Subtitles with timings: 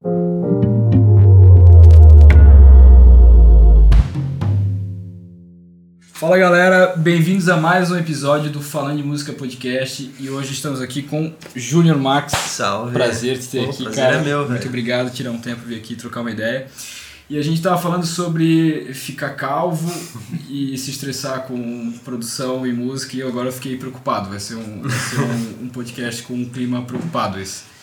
[0.00, 0.14] Fala
[6.38, 11.02] galera, bem-vindos a mais um episódio do Falando de Música Podcast e hoje estamos aqui
[11.02, 12.30] com Júnior Max.
[12.30, 12.92] Salve.
[12.92, 14.18] Prazer te ter Pô, aqui, prazer cara.
[14.18, 14.68] é meu, Muito velho.
[14.68, 16.68] obrigado tirar um tempo vir aqui trocar uma ideia.
[17.28, 19.92] E a gente tava falando sobre ficar calvo
[20.48, 24.30] e se estressar com produção e música e agora eu fiquei preocupado.
[24.30, 27.77] Vai ser um, vai ser um, um podcast com um clima preocupado esse.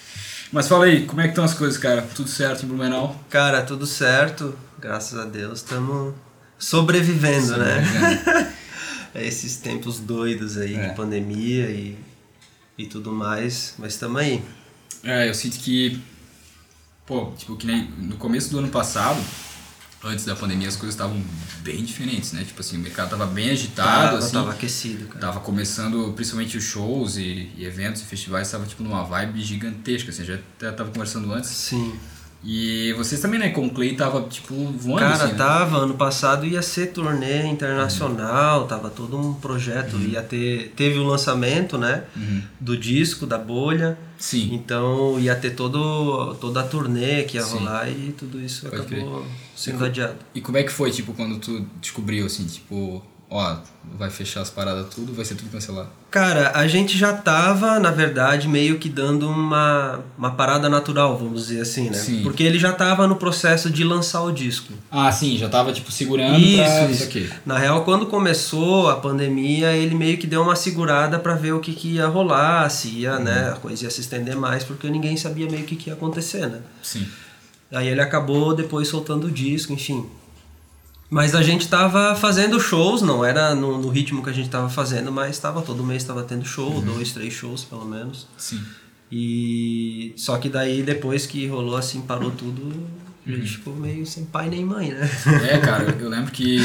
[0.52, 2.02] Mas fala aí, como é que estão as coisas, cara?
[2.16, 3.20] Tudo certo em Blumenau?
[3.30, 4.58] Cara, tudo certo.
[4.80, 6.14] Graças a Deus estamos
[6.58, 8.52] sobrevivendo, né?
[9.14, 10.90] A esses tempos doidos aí É.
[10.90, 11.98] de pandemia e,
[12.78, 13.74] e tudo mais.
[13.78, 14.44] Mas estamos aí.
[15.04, 16.02] É, eu sinto que,
[17.06, 19.20] pô, tipo, que nem no começo do ano passado,
[20.06, 21.22] antes da pandemia, as coisas estavam
[21.62, 22.44] bem diferentes, né?
[22.44, 24.34] Tipo assim, o mercado tava bem agitado, tava, assim.
[24.34, 25.20] tava aquecido, cara.
[25.20, 30.12] Tava começando, principalmente os shows e, e eventos e festivais, tava tipo numa vibe gigantesca,
[30.12, 31.50] assim, já até tava conversando antes.
[31.50, 31.98] Sim.
[32.46, 35.38] E vocês também, né, com o Clay tava, tipo, voando, Cara, assim, né?
[35.38, 35.78] tava.
[35.78, 39.98] Ano passado ia ser turnê internacional, tava todo um projeto.
[39.98, 40.72] Ia ter.
[40.76, 42.04] Teve o lançamento, né?
[42.16, 42.44] Uhum.
[42.60, 43.98] Do disco, da bolha.
[44.18, 47.58] Sim, Então ia ter todo, toda a turnê que ia Sim.
[47.58, 50.16] rolar e tudo isso Pode acabou sendo adiado.
[50.34, 53.58] E como é que foi, tipo, quando tu descobriu, assim, tipo, ó,
[53.98, 55.90] vai fechar as paradas tudo, vai ser tudo cancelado?
[56.10, 61.48] Cara, a gente já tava, na verdade, meio que dando uma, uma parada natural, vamos
[61.48, 61.98] dizer assim, né?
[61.98, 62.24] Sim.
[62.24, 64.72] Porque ele já tava no processo de lançar o disco.
[64.90, 66.86] Ah, sim, já tava, tipo, segurando Isso, pra...
[66.90, 67.04] isso.
[67.04, 67.30] aqui.
[67.46, 71.60] Na real, quando começou a pandemia, ele meio que deu uma segurada pra ver o
[71.60, 75.18] que, que ia rolar, se ia, né, a coisa ia se estender mais, porque ninguém
[75.18, 76.60] sabia meio que o que ia acontecer, né?
[76.82, 77.06] Sim.
[77.74, 80.06] Aí ele acabou depois soltando o disco, enfim.
[81.16, 84.68] Mas a gente tava fazendo shows, não era no, no ritmo que a gente tava
[84.68, 88.28] fazendo, mas tava todo mês tava tendo show, dois, três shows pelo menos.
[88.38, 88.62] Sim.
[89.10, 92.86] E só que daí depois que rolou assim, parou tudo,
[93.26, 95.10] a gente ficou meio sem pai nem mãe, né?
[95.50, 96.60] É, cara, eu lembro que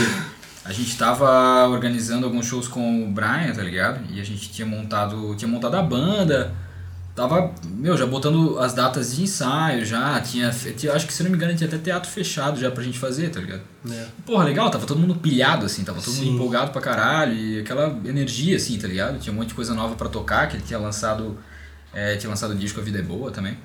[0.65, 4.01] a gente tava organizando alguns shows com o Brian, tá ligado?
[4.13, 6.53] E a gente tinha montado, tinha montado a banda,
[7.15, 11.37] tava, meu, já botando as datas de ensaio já, tinha, acho que se não me
[11.37, 13.63] engano tinha até teatro fechado já pra gente fazer, tá ligado?
[13.91, 14.07] É.
[14.25, 16.27] Porra, legal, tava todo mundo pilhado, assim, tava todo Sim.
[16.27, 19.19] mundo empolgado pra caralho, e aquela energia, assim, tá ligado?
[19.19, 21.39] Tinha um monte de coisa nova pra tocar, que ele tinha lançado,
[21.93, 23.57] é, tinha lançado o disco A Vida é Boa também.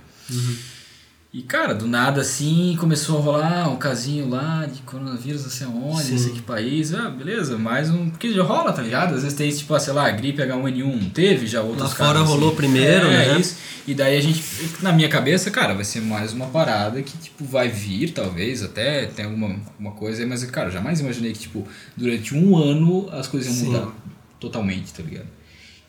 [1.36, 5.68] E, cara, do nada, assim, começou a rolar um casinho lá de coronavírus, não sei
[5.68, 6.12] aonde, Sim.
[6.14, 6.94] não sei que país.
[6.94, 8.10] Ah, beleza, mais um...
[8.10, 9.16] Porque já rola, tá ligado?
[9.16, 12.20] Às vezes tem, tipo, ah, sei lá, gripe H1N1, teve já outros Lá casos, fora
[12.22, 12.32] assim.
[12.32, 13.38] rolou primeiro, é, né?
[13.38, 13.58] isso.
[13.86, 14.42] E daí a gente,
[14.82, 19.08] na minha cabeça, cara, vai ser mais uma parada que, tipo, vai vir, talvez, até
[19.08, 21.68] tem alguma uma coisa aí, mas, cara, jamais imaginei que, tipo,
[21.98, 23.66] durante um ano as coisas iam Sim.
[23.74, 23.94] mudar
[24.40, 25.28] totalmente, tá ligado?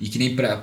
[0.01, 0.61] E que nem pra...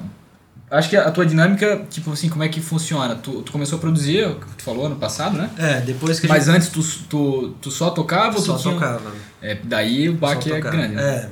[0.74, 3.14] Acho que a tua dinâmica, tipo assim, como é que funciona?
[3.14, 5.48] Tu, tu começou a produzir, o que tu falou ano passado, né?
[5.56, 8.74] É, depois que Mas gente antes tu, tu, tu só tocava ou só tu tinha...
[8.74, 9.12] tocava.
[9.40, 11.04] É, daí o baque é grande, né?
[11.04, 11.30] É.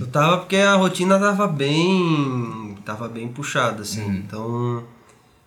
[0.00, 2.78] Eu tava porque a rotina tava bem.
[2.84, 4.04] tava bem puxada, assim.
[4.04, 4.14] Uhum.
[4.14, 4.84] Então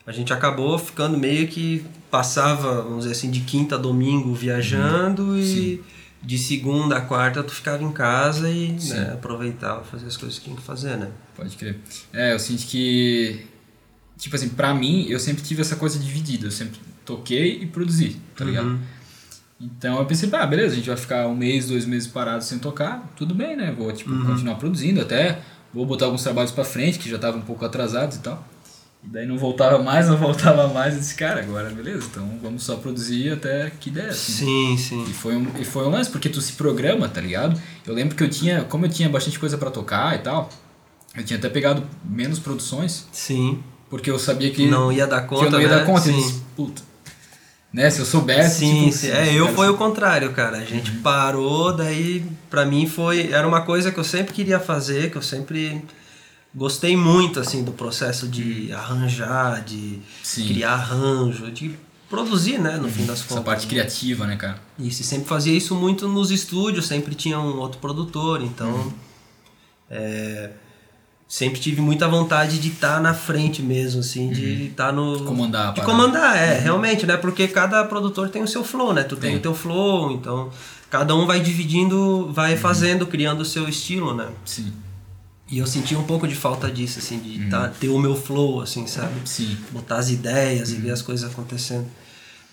[0.06, 5.38] a gente acabou ficando meio que passava, vamos dizer assim, de quinta a domingo viajando
[5.38, 5.82] e
[6.22, 10.46] de segunda a quarta tu ficava em casa e né, aproveitava fazer as coisas que
[10.46, 11.10] tinha que fazer, né?
[11.36, 11.80] Pode crer.
[12.14, 13.46] É, eu sinto que...
[14.18, 16.48] Tipo assim, pra mim, eu sempre tive essa coisa dividida.
[16.48, 18.68] Eu sempre toquei e produzi, tá ligado?
[18.68, 18.80] Uhum.
[19.62, 22.60] Então eu pensei, ah, beleza, a gente vai ficar um mês, dois meses parado sem
[22.60, 23.72] tocar, tudo bem, né?
[23.78, 24.26] Vou, tipo, Uhum.
[24.26, 25.42] continuar produzindo até,
[25.74, 28.46] vou botar alguns trabalhos pra frente, que já estavam um pouco atrasados e tal.
[29.04, 32.64] E daí não voltava mais, não voltava mais, eu disse, cara, agora beleza, então vamos
[32.64, 34.34] só produzir até que der, assim.
[34.34, 35.06] Sim, sim.
[35.10, 37.60] E foi, um, e foi um lance, porque tu se programa, tá ligado?
[37.88, 40.50] Eu lembro que eu tinha, como eu tinha bastante coisa pra tocar e tal,
[41.16, 43.64] eu tinha até pegado menos produções, Sim.
[43.90, 45.76] porque eu sabia que, Não ia dar que conta, eu não ia né?
[45.78, 46.10] dar conta.
[46.10, 46.20] Eu Sim.
[46.22, 46.82] disse, puta.
[47.72, 49.12] Né, se eu soubesse, Sim, tipo, sim.
[49.12, 50.58] É, eu cara- foi o contrário, cara.
[50.58, 51.02] A gente Uhum.
[51.04, 53.32] parou, daí pra mim foi.
[53.32, 55.80] Era uma coisa que eu sempre queria fazer, que eu sempre
[56.56, 60.02] gostei muito, assim, do processo de arranjar, de Uhum.
[60.24, 60.48] Sim.
[60.48, 61.76] criar arranjo, de
[62.10, 63.44] produzir, né, no fim das Essa contas.
[63.46, 64.60] parte criativa, né, cara?
[64.80, 68.70] Isso, e sempre fazia isso muito nos estúdios, sempre tinha um outro produtor, então.
[68.72, 68.92] Uhum.
[69.92, 70.50] é,
[71.28, 75.24] sempre tive muita vontade de estar na frente mesmo, assim, de estar no.
[75.24, 77.16] Comandar De comandar, é, realmente, né?
[77.18, 79.04] Porque cada produtor tem o seu flow, né?
[79.04, 79.40] Tu tem, Tem.
[79.40, 80.50] o teu flow, então
[80.90, 84.28] cada um vai dividindo, vai fazendo, criando o seu estilo, né?
[84.44, 84.74] Sim,
[85.52, 88.62] E eu senti um pouco de falta disso, assim, de tá, ter o meu flow,
[88.62, 89.14] assim, sabe?
[89.26, 89.58] sim.
[89.72, 91.88] Botar as ideias e ver as coisas acontecendo.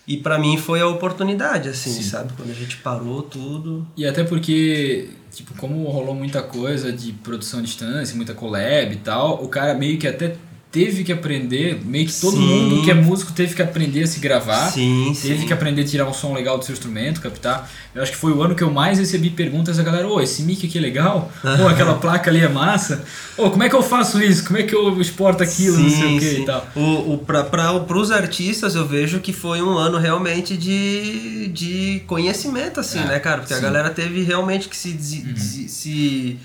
[0.07, 2.01] E pra mim foi a oportunidade, assim, Sim.
[2.01, 2.31] sabe?
[2.37, 3.85] Quando a gente parou tudo.
[3.97, 8.99] E até porque, tipo, como rolou muita coisa de produção à distância, muita collab e
[8.99, 10.37] tal, o cara meio que até
[10.77, 12.45] teve que aprender, meio que todo Sim.
[12.45, 14.71] mundo que é músico teve que aprender a se gravar.
[14.71, 15.47] Sim, Teve sim.
[15.47, 17.69] que aprender a tirar um som legal do seu instrumento, captar.
[17.95, 20.43] Eu acho que foi o ano que eu mais recebi perguntas da galera: Ô, esse
[20.43, 21.31] mic aqui é legal?
[21.63, 23.03] Ô, aquela placa ali é massa?
[23.35, 24.45] Ô, como é que eu faço isso?
[24.45, 25.79] Como é que eu exporto aquilo?
[25.79, 26.67] não sei o que e tal.
[26.75, 32.03] O, o, pra, pra, pros artistas, eu vejo que foi um ano realmente de, de
[32.05, 33.39] conhecimento, assim, É, né, cara?
[33.39, 33.57] Porque a.
[33.57, 33.63] Uhum.
[33.63, 36.37] galera teve realmente que se, se, se,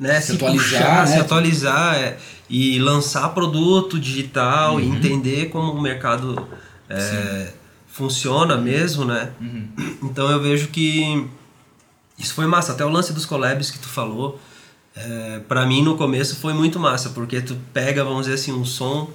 [0.00, 1.14] né, Se se, atualizar, puxar, né?
[1.14, 2.16] se atualizar é,
[2.48, 4.80] e lançar produto digital Uhum.
[4.80, 6.48] e entender como o mercado
[6.88, 7.52] é,
[7.86, 9.30] funciona mesmo, né?
[9.40, 9.68] Uhum.
[10.02, 11.26] Então eu vejo que
[12.18, 12.72] isso foi massa.
[12.72, 14.40] Até o lance dos collabs que tu falou,
[14.96, 18.64] é, para mim no começo foi muito massa, porque tu pega, vamos dizer assim, um
[18.64, 19.10] som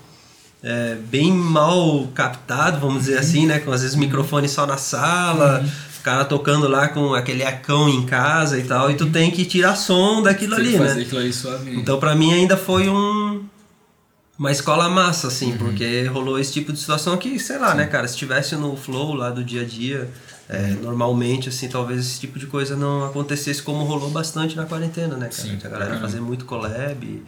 [0.64, 3.60] é, bem mal captado, vamos dizer assim, né?
[3.60, 5.66] Com às vezes microfone só na sala,
[6.06, 9.76] cara tocando lá com aquele ecão em casa e tal, e tu tem que tirar
[9.76, 11.02] som daquilo Tem ali, fazer né?
[11.02, 11.20] aquilo
[11.56, 11.76] ali.
[11.78, 13.44] Então pra mim ainda foi um
[14.38, 15.58] uma escola massa, assim, Uhum.
[15.58, 19.14] porque rolou esse tipo de situação que, sei lá, né, cara, se tivesse no flow
[19.14, 20.10] lá do dia a dia,
[20.50, 20.80] é, Uhum.
[20.84, 25.30] normalmente, assim, talvez esse tipo de coisa não acontecesse como rolou bastante na quarentena, né,
[25.30, 25.32] cara?
[25.32, 27.02] Sim, a galera fazer muito collab.
[27.06, 27.24] E,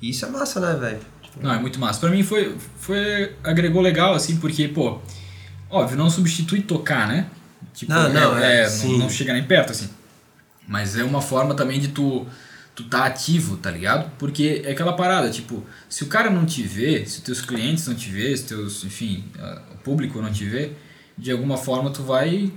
[0.00, 0.98] e isso é massa, né, velho?
[1.22, 2.00] Tipo, Não, é muito massa.
[2.00, 3.32] Pra mim foi, foi.
[3.44, 4.98] agregou legal, assim, porque, pô,
[5.68, 7.26] óbvio, não substitui tocar, né?
[7.74, 8.98] Tipo, Não, não, é, é, não, sim.
[8.98, 9.88] não chega nem perto, assim.
[10.66, 12.26] Mas é uma forma também de tu,
[12.74, 14.10] tu tá ativo, tá ligado?
[14.18, 17.94] Porque é aquela parada, tipo, se o cara não te vê, se teus clientes não
[17.94, 19.24] te vê, se teus, enfim,
[19.72, 20.72] o público não te vê,
[21.16, 22.52] de alguma forma tu vai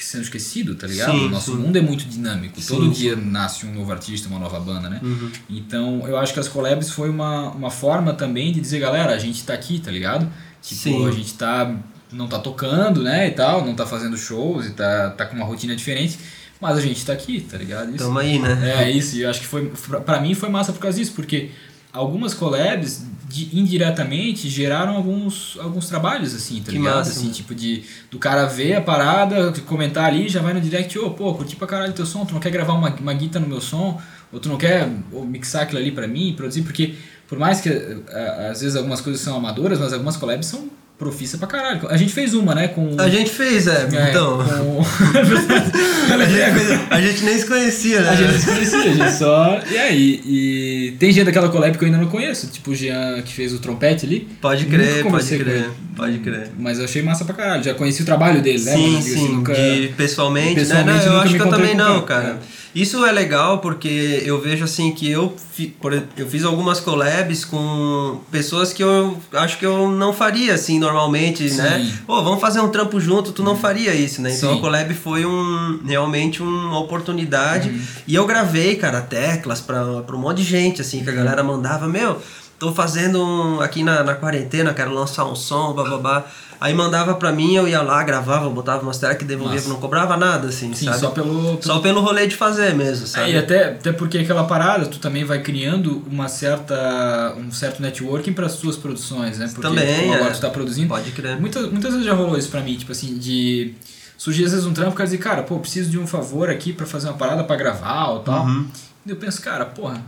[0.00, 1.12] sendo esquecido, tá ligado?
[1.12, 1.58] Sim, o nosso sim.
[1.58, 2.60] mundo é muito dinâmico.
[2.60, 5.00] Sim, Todo dia nasce um novo artista, uma nova banda, né?
[5.02, 5.30] Uhum.
[5.50, 9.18] Então, eu acho que as collabs foi uma, uma forma também de dizer, galera, a
[9.18, 10.30] gente tá aqui, tá ligado?
[10.62, 11.76] Tipo, a gente tá
[12.12, 15.44] não tá tocando, né, e tal, não tá fazendo shows e tá, tá com uma
[15.44, 16.18] rotina diferente,
[16.60, 17.88] mas a gente tá aqui, tá ligado?
[17.94, 18.04] Isso.
[18.04, 18.82] Tamo aí, né?
[18.84, 21.12] É isso, e eu acho que foi pra- pra mim foi massa por causa disso,
[21.14, 21.50] porque
[21.92, 26.96] algumas collabs de- indiretamente geraram alguns, alguns trabalhos assim, tá Que ligado?
[26.98, 27.32] massa, assim, né?
[27.32, 31.34] tipo de do cara ver a parada, comentar ali, já vai no direct, ô, pô,
[31.34, 34.00] curti pra caralho teu som, tu não quer gravar uma, uma guita no meu som,
[34.32, 34.88] ou tu não quer
[35.26, 36.94] mixar aquilo ali pra mim, produzir, porque
[37.28, 41.36] por mais que eh, às vezes algumas coisas são amadoras, mas algumas collabs são profissa
[41.36, 41.86] pra caralho.
[41.90, 44.38] A gente fez uma, né, com A gente fez, é, é, então.
[44.38, 44.80] com...
[46.12, 48.08] A gente, fez- a gente nem se conhecia, né?
[48.10, 49.60] A gente se conhecia, a gente só.
[49.70, 50.22] E aí?
[50.24, 53.52] E tem gente daquela collab que eu ainda não conheço, tipo o Jean que fez
[53.52, 54.28] o trompete ali.
[54.40, 56.50] Pode crer, pode crer, pode crer.
[56.58, 57.62] Mas eu achei massa pra caralho.
[57.62, 58.72] Já conheci o trabalho dele, né?
[58.74, 61.04] Sim, assim, sim, nunca- de pessoalmente, pessoalmente né?
[61.06, 62.22] Não, eu acho que eu também não, cara.
[62.22, 62.38] cara.
[62.78, 67.42] Isso é legal porque eu vejo assim que eu, fi- por eu fiz algumas collabs
[67.42, 71.56] com pessoas que eu acho que eu não faria assim normalmente, Sim.
[71.56, 71.90] né?
[72.06, 74.30] Pô, vamos fazer um trampo junto, tu não faria isso, né?
[74.30, 74.58] Então Sim.
[74.58, 77.80] a collab foi um realmente uma oportunidade Uhum.
[78.06, 81.04] e eu gravei, cara, teclas pra, pra um monte de gente assim, Uhum.
[81.04, 82.20] que a galera mandava, meu,
[82.58, 86.24] tô fazendo um, aqui na, na quarentena, quero lançar um som, bababá.
[86.60, 89.68] Aí mandava pra mim, eu ia lá, gravava, botava umas teclas, devolvia, Massa.
[89.68, 90.98] não cobrava nada, assim, Sim, sabe?
[91.00, 91.58] só pelo.
[91.62, 93.32] Só pelo rolê de fazer mesmo, É, sabe?
[93.32, 98.32] e até, até porque aquela parada, tu também vai criando uma certa, um certo networking
[98.32, 99.46] para as tuas produções, né?
[99.48, 100.34] Porque Também, agora é.
[100.34, 100.88] tu tá produzindo.
[100.88, 101.38] Pode crer.
[101.40, 103.74] Muitas, muitas vezes já rolou isso pra mim, tipo assim, de
[104.16, 106.72] surgir às vezes um trampo, o cara dizer, cara, pô, preciso de um favor aqui
[106.72, 108.46] pra fazer uma parada pra gravar ou tal.
[108.46, 108.66] Uhum.
[109.04, 110.02] E eu penso, cara, porra,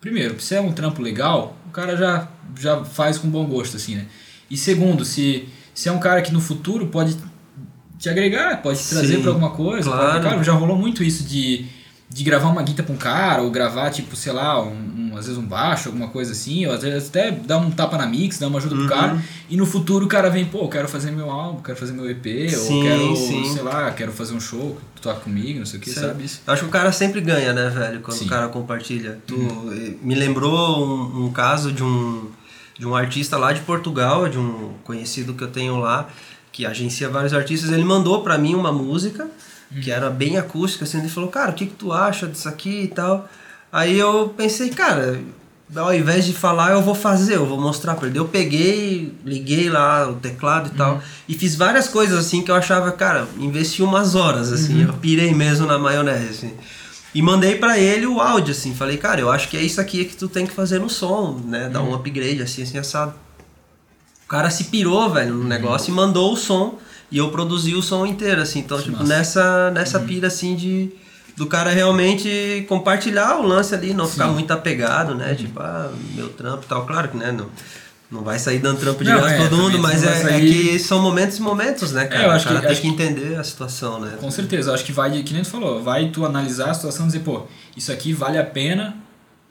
[0.00, 3.96] primeiro, se é um trampo legal, o cara já, já faz com bom gosto, assim,
[3.96, 4.06] né?
[4.50, 7.16] E segundo, se, se é um cara que no futuro pode
[7.98, 9.90] te agregar, pode te trazer pra alguma coisa.
[9.90, 10.22] claro.
[10.22, 11.66] Pode, já rolou muito isso de,
[12.10, 14.70] de gravar uma guita pra um cara, ou gravar, tipo, sei lá, um,
[15.12, 17.96] um- às vezes um baixo, alguma coisa assim, ou às vezes até dar um tapa
[17.96, 18.86] na mix, dar uma ajuda Uhum.
[18.86, 21.78] pro cara, e no futuro o cara vem, pô, eu quero fazer meu álbum, quero
[21.78, 23.44] fazer meu EP, Sim, ou quero, sim.
[23.54, 26.42] sei lá, quero fazer um show, tu toca comigo, não sei o que, sabe isso?
[26.46, 28.24] Eu acho que o cara sempre ganha, né, velho, quando Sim.
[28.24, 28.26] Uhum.
[28.26, 29.18] o cara compartilha.
[29.26, 29.34] Tu
[29.72, 32.28] eh, me lembrou um, um caso de um,
[32.78, 36.08] de um artista lá de Portugal, de um conhecido que eu tenho lá,
[36.52, 37.70] que agencia vários artistas.
[37.70, 39.26] Ele mandou pra mim uma música
[39.70, 39.80] Uhum.
[39.80, 42.82] que era bem acústica, assim, ele falou, cara, o que, que tu acha disso aqui
[42.82, 43.28] e tal.
[43.72, 45.18] Aí eu pensei, cara,
[45.74, 48.16] ao invés de falar, eu vou fazer, eu vou mostrar pra ele.
[48.18, 50.76] Eu peguei, liguei lá o teclado e Uhum.
[50.76, 54.88] tal, e fiz várias coisas assim que eu achava, cara, investi umas horas, assim, Uhum.
[54.88, 56.54] eu pirei mesmo na maionese, assim.
[57.14, 60.04] E mandei pra ele o áudio, assim, falei, cara, eu acho que é isso aqui
[60.04, 61.94] que tu tem que fazer no som, né, dar um Uhum.
[61.94, 63.14] upgrade, assim, assim, assado.
[64.24, 65.42] O cara se pirou, velho, Uhum.
[65.42, 66.78] no negócio e mandou o som,
[67.10, 70.90] e eu produzi o som inteiro, assim, então, Que tipo, nessa, nessa pira, assim, de
[71.36, 74.28] do cara realmente compartilhar o lance ali, não ficar Sim.
[74.30, 74.34] Uhum.
[74.36, 75.34] muito apegado, né?
[75.34, 76.86] Tipo, ah, meu trampo e tal.
[76.86, 77.30] Claro que, né?
[77.30, 77.46] Não,
[78.10, 80.52] não vai sair dando trampo de Não, graça é, todo mundo, mas é, é sair-
[80.72, 82.24] que são momentos e momentos, né, cara?
[82.24, 84.16] eu acho o cara que- tem que entender a situação, né?
[84.20, 86.74] Com certeza, eu acho que vai, de- que nem tu falou, vai tu analisar a
[86.74, 87.42] situação e dizer, pô,
[87.76, 88.96] isso aqui vale a pena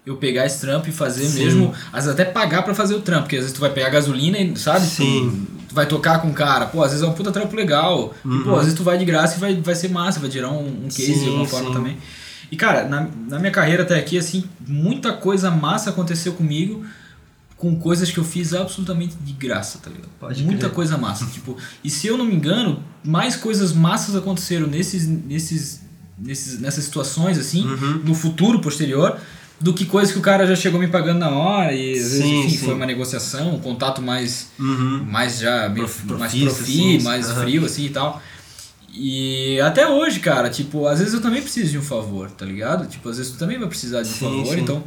[0.06, 1.44] eu pegar esse trampo e fazer Sim.
[1.44, 3.90] mesmo, às vezes até pagar para fazer o trampo, porque às vezes tu vai pegar
[3.90, 4.86] gasolina e, sabe?
[4.86, 5.48] Sim.
[5.58, 8.14] Tu, tu vai tocar com o cara, pô, às vezes é um puta trampo legal.
[8.24, 8.40] Uhum.
[8.40, 10.52] E, pô, às vezes tu vai de graça e vai, vai ser massa, vai gerar
[10.52, 11.74] um, um case sim, de alguma forma sim.
[11.74, 11.98] também.
[12.52, 16.86] E cara, na, na minha carreira até aqui, assim, muita coisa massa aconteceu comigo
[17.58, 20.10] com coisas que eu fiz absolutamente de graça, tá ligado?
[20.20, 21.26] Pode Muita coisa massa.
[21.26, 25.82] tipo, e se eu não me engano, mais coisas massas aconteceram nesses, nesses,
[26.18, 28.02] nesses, nessas situações, assim, uhum.
[28.04, 29.18] no futuro posterior,
[29.60, 32.24] do que coisas que o cara já chegou me pagando na hora e às vezes
[32.24, 32.66] sim, enfim, sim.
[32.66, 35.06] foi uma negociação, um contato mais, uhum.
[35.10, 37.36] mais já meio, Prof, mais profi, assim, mais uhum.
[37.36, 38.22] frio assim e tal.
[38.94, 42.88] E até hoje, cara, tipo, às vezes eu também preciso de um favor, tá ligado?
[42.88, 44.84] Tipo, às vezes tu também vai precisar de um sim, favor, então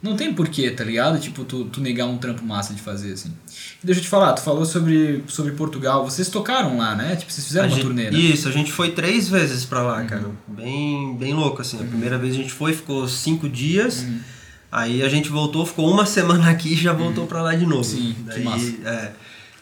[0.00, 1.18] não tem porquê, tá ligado?
[1.18, 3.32] Tipo, tu, tu negar um trampo massa de fazer, assim.
[3.82, 6.04] E deixa eu te falar, tu falou sobre, sobre Portugal.
[6.04, 7.16] Vocês tocaram lá, né?
[7.16, 8.16] Tipo, vocês fizeram a uma gente, turnê, né?
[8.16, 10.06] Isso, a gente foi três vezes pra lá, uhum.
[10.06, 10.30] cara.
[10.46, 11.78] Bem, bem louco, assim.
[11.78, 11.88] A uhum.
[11.88, 14.02] primeira vez a gente foi, ficou cinco dias.
[14.02, 14.20] Uhum.
[14.70, 17.28] Aí a gente voltou, ficou uma semana aqui e já voltou uhum.
[17.28, 17.82] pra lá de novo.
[17.82, 18.74] Sim, Daí, que massa.
[18.84, 19.12] É,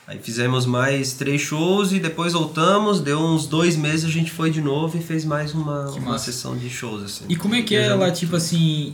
[0.07, 3.01] aí fizemos mais três shows e depois voltamos.
[3.01, 6.59] Deu uns dois meses, a gente foi de novo e fez mais uma, uma sessão
[6.59, 7.25] de shows, assim.
[7.27, 8.93] E como é que é lá, tipo assim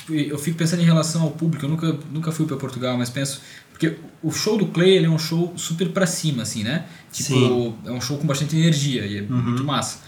[0.00, 3.10] tipo, eu fico pensando em relação ao público, eu nunca, nunca fui para Portugal, mas
[3.10, 3.40] penso.
[3.70, 6.84] Porque o show do Clay ele é um show super pra cima, assim, né?
[7.12, 7.74] Tipo, Sim.
[7.86, 9.42] é um show com bastante energia e é uhum.
[9.42, 10.00] muito massa.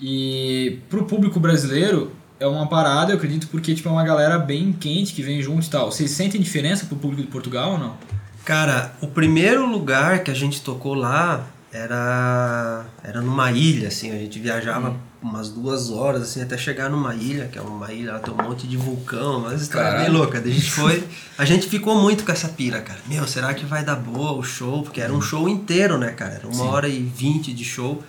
[0.00, 4.72] E pro público brasileiro é uma parada, eu acredito, porque tipo, é uma galera bem
[4.72, 5.90] quente que vem junto e tal.
[5.90, 7.96] Vocês sentem diferença pro público de Portugal ou não?
[8.44, 14.18] Cara, o primeiro lugar que a gente tocou lá era era numa ilha, assim, a
[14.18, 14.96] gente viajava hum.
[15.24, 18.36] Umas duas horas, assim, até chegar numa ilha, que é uma ilha, lá tem um
[18.36, 20.38] monte de vulcão, mas história bem louca.
[20.38, 21.02] A gente foi,
[21.38, 23.00] a gente ficou muito com essa pira, cara.
[23.06, 24.82] Meu, será que vai dar boa o show?
[24.82, 26.34] Porque era um show inteiro, né, cara?
[26.34, 26.68] Era uma Sim.
[26.68, 28.04] hora e vinte de show.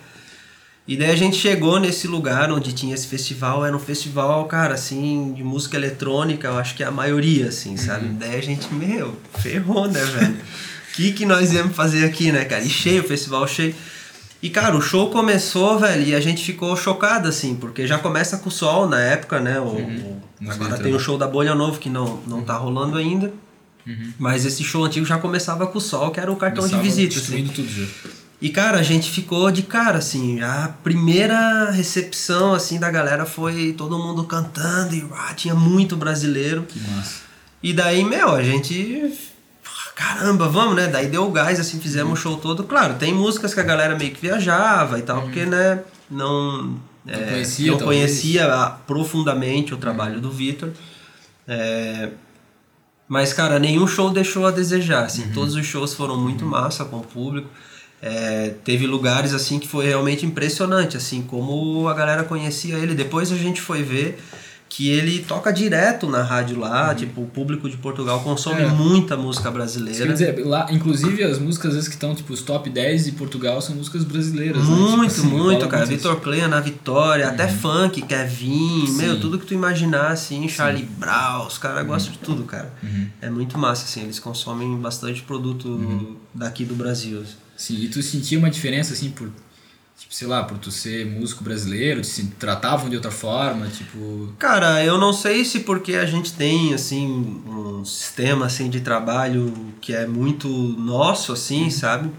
[0.86, 4.74] E daí a gente chegou nesse lugar onde tinha esse festival, era um festival, cara,
[4.74, 8.08] assim, de música eletrônica, eu acho que é a maioria, assim, sabe?
[8.08, 8.18] Uhum.
[8.20, 10.38] Daí a gente, meu, ferrou, né, velho?
[10.94, 12.62] que, que nós íamos fazer aqui, né, cara?
[12.62, 13.74] E cheio, o festival cheio.
[14.42, 18.38] E, cara, o show começou, velho, e a gente ficou chocado, assim, porque já começa
[18.38, 19.60] com o sol na época, né?
[19.60, 20.22] O, uhum.
[20.42, 23.34] o agora tem o show da Bolha Novo que não, não tá rolando ainda.
[23.88, 24.14] Uhum.
[24.20, 26.90] Mas esse show antigo já começava com o sol, que era o cartão começava de
[26.90, 27.20] visita.
[27.20, 27.48] Assim.
[27.48, 27.86] Tudo já.
[28.42, 30.42] E, cara, a gente ficou de cara, assim.
[30.42, 36.64] A primeira recepção, assim, da galera foi todo mundo cantando e ah, tinha muito brasileiro.
[36.68, 37.22] Que massa.
[37.64, 39.12] E daí, meu, a gente
[39.96, 40.88] caramba, vamos, né?
[40.88, 42.16] Daí deu o gás, assim, fizemos o uhum.
[42.34, 42.66] show todo.
[42.66, 45.24] Claro, tem músicas que a galera meio que viajava e tal, uhum.
[45.24, 45.80] porque, né,
[46.12, 50.22] não, é, não conhecia, não conhecia profundamente o trabalho uhum.
[50.22, 50.70] do Vitor.
[51.48, 52.10] É,
[53.08, 55.34] mas, cara, nenhum show deixou a desejar, assim, uhum.
[55.34, 56.52] todos os shows foram muito uhum.
[56.52, 57.50] massa com o público.
[58.02, 62.94] É, teve lugares assim que foi realmente impressionante, assim, como a galera conhecia ele.
[62.94, 64.22] Depois a gente foi ver
[64.76, 66.96] que ele toca direto na rádio lá, uhum.
[66.96, 68.68] tipo, o público de Portugal consome é.
[68.68, 70.06] muita música brasileira.
[70.06, 73.12] Quer dizer, lá, inclusive as músicas às vezes que estão, tipo, os top 10 de
[73.14, 75.08] Portugal são músicas brasileiras, Muito, né?
[75.08, 75.86] tipo assim, muito, cara.
[75.86, 77.32] Vitor Clay na Vitória, uhum.
[77.32, 78.98] até funk, Kevin, Sim.
[78.98, 80.90] meu, tudo que tu imaginar, assim, Charlie Sim.
[80.98, 81.88] Brown, os caras uhum.
[81.88, 82.74] gostam de tudo, cara.
[82.84, 83.08] Uhum.
[83.22, 86.18] É muito massa, assim, eles consomem bastante produto uhum.
[86.34, 87.24] daqui do Brasil.
[87.56, 89.30] Sim, e tu sentia uma diferença, assim, por
[89.98, 94.34] Tipo, sei lá, por tu ser músico brasileiro, te tratavam de outra forma, tipo...
[94.38, 99.54] Cara, eu não sei se porque a gente tem, assim, um sistema, assim, de trabalho
[99.80, 101.72] que é muito nosso, assim, uhum.
[101.72, 102.12] sabe?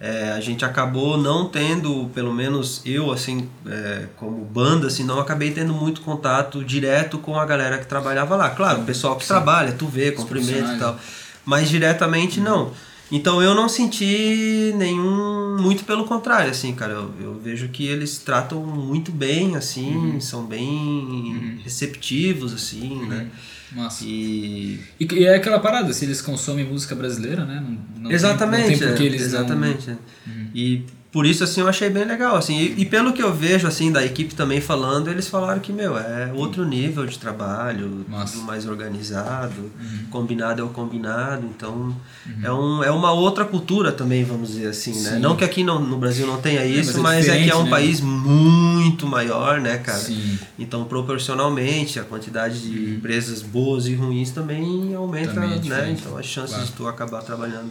[0.00, 5.18] É, a gente acabou não tendo, pelo menos eu, assim, é, como banda, assim, não
[5.18, 8.50] acabei tendo muito contato direto com a galera que trabalhava lá.
[8.50, 9.28] Claro, o pessoal que Sim.
[9.28, 10.96] trabalha, tu vê, cumprimenta e tal.
[11.44, 12.44] Mas diretamente, uhum.
[12.44, 12.72] não.
[13.10, 15.56] Então eu não senti nenhum.
[15.58, 16.92] Muito pelo contrário, assim, cara.
[16.92, 20.20] Eu, eu vejo que eles tratam muito bem, assim, uhum.
[20.20, 21.58] são bem uhum.
[21.64, 23.08] receptivos, assim, uhum.
[23.08, 23.28] né?
[23.72, 24.04] Massa.
[24.06, 24.80] E...
[25.00, 25.24] e...
[25.24, 27.64] é aquela parada, se eles consomem música brasileira, né?
[27.66, 28.62] Não, não exatamente.
[28.62, 29.90] Tem, não tem porque eles exatamente.
[29.90, 29.98] Não...
[30.34, 30.50] Uhum.
[30.54, 33.66] E por isso assim eu achei bem legal assim e, e, pelo que eu vejo
[33.66, 38.34] assim da equipe também falando eles falaram que meu é outro nível de trabalho Nossa.
[38.34, 40.06] tudo mais organizado uhum.
[40.10, 41.96] combinado é o combinado então
[42.26, 42.42] uhum.
[42.42, 44.98] é, um, é uma outra cultura também vamos dizer assim né?
[44.98, 45.10] Sim.
[45.10, 47.44] né não que aqui no, no Brasil não tenha isso é, mas, é, mas é
[47.44, 47.70] que é um né?
[47.70, 50.38] país muito maior né cara Sim.
[50.58, 52.94] então proporcionalmente a quantidade de uhum.
[52.96, 56.66] empresas boas e ruins também aumenta também é né então as chances claro.
[56.66, 57.70] de tu acabar trabalhando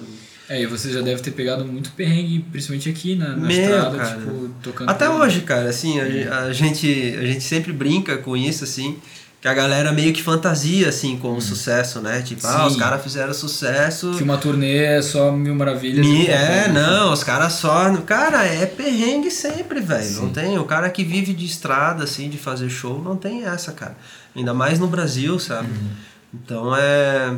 [0.50, 3.98] é, e você já deve ter pegado muito perrengue, principalmente aqui na, na Meu, estrada,
[3.98, 4.16] cara.
[4.16, 4.90] tipo, tocando.
[4.90, 6.88] Até hoje, cara, assim, a, a, gente,
[7.20, 8.98] a gente sempre brinca com isso, assim,
[9.42, 11.38] que a galera meio que fantasia, assim, com hum.
[11.38, 12.22] o sucesso, né?
[12.22, 12.48] Tipo, Sim.
[12.50, 14.12] ah, os caras fizeram sucesso.
[14.12, 16.06] Que uma turnê é só mil maravilhas.
[16.06, 17.94] Mi, é, não, os caras só.
[17.98, 20.22] Cara, é perrengue sempre, velho.
[20.22, 20.58] Não tem.
[20.58, 23.98] O cara que vive de estrada, assim, de fazer show, não tem essa, cara.
[24.34, 25.68] Ainda mais no Brasil, sabe?
[25.68, 25.90] Uhum.
[26.34, 27.36] Então é.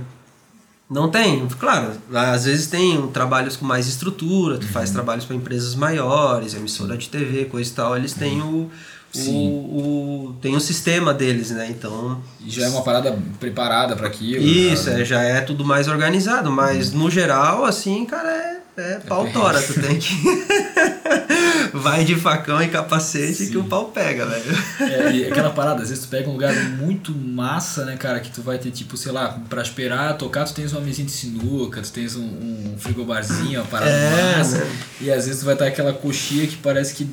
[0.89, 4.71] Não tem, claro, às vezes tem trabalhos com mais estrutura, tu Uhum.
[4.71, 8.71] faz trabalhos para empresas maiores, emissora de TV, coisa e tal, eles têm o, o,
[9.11, 9.49] Sim.
[9.49, 11.67] o, tem o sistema deles, né?
[11.69, 14.43] Então, E já é uma parada preparada pra aquilo.
[14.43, 15.01] isso, cara.
[15.01, 19.39] é, já é tudo mais organizado, mas no geral, assim, cara, é, é pau perrengue.
[19.39, 20.13] tora, tu tem que.
[21.73, 23.51] Vai de facão e capacete Sim.
[23.51, 24.57] que o pau pega, velho.
[24.79, 28.31] É, e aquela parada, às vezes tu pega um lugar muito massa, né, cara, que
[28.31, 31.81] tu vai ter, tipo, sei lá, pra esperar tocar, tu tens uma mesinha de sinuca,
[31.81, 34.57] tu tens um, um frigobarzinho, uma parada É, massa.
[34.57, 34.71] né?
[35.01, 37.07] E às vezes tu vai estar aquela coxinha que parece que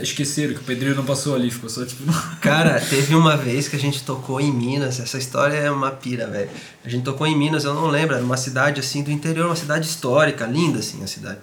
[0.00, 2.02] esqueceram, que o pedreiro não passou ali, ficou só tipo.
[2.40, 6.26] Cara, teve uma vez que a gente tocou em Minas, essa história é uma pira,
[6.26, 6.48] velho.
[6.84, 9.56] A gente tocou em Minas, eu não lembro, era uma cidade assim do interior, uma
[9.56, 11.38] cidade histórica, linda assim a cidade.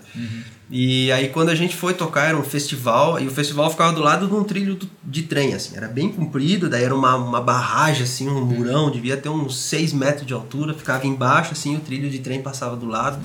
[0.69, 4.01] E aí quando a gente foi tocar era um festival, e o festival ficava do
[4.01, 8.03] lado de um trilho de trem, assim, era bem comprido, daí era uma, uma barragem,
[8.03, 12.09] assim, um murão, devia ter uns 6 metros de altura, ficava embaixo, assim, o trilho
[12.09, 13.19] de trem passava do lado.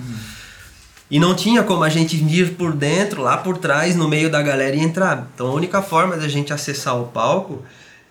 [1.10, 4.40] E não tinha como a gente vir por dentro, lá por trás, no meio da
[4.40, 5.28] galera e entrar.
[5.34, 7.62] Então a única forma da gente acessar o palco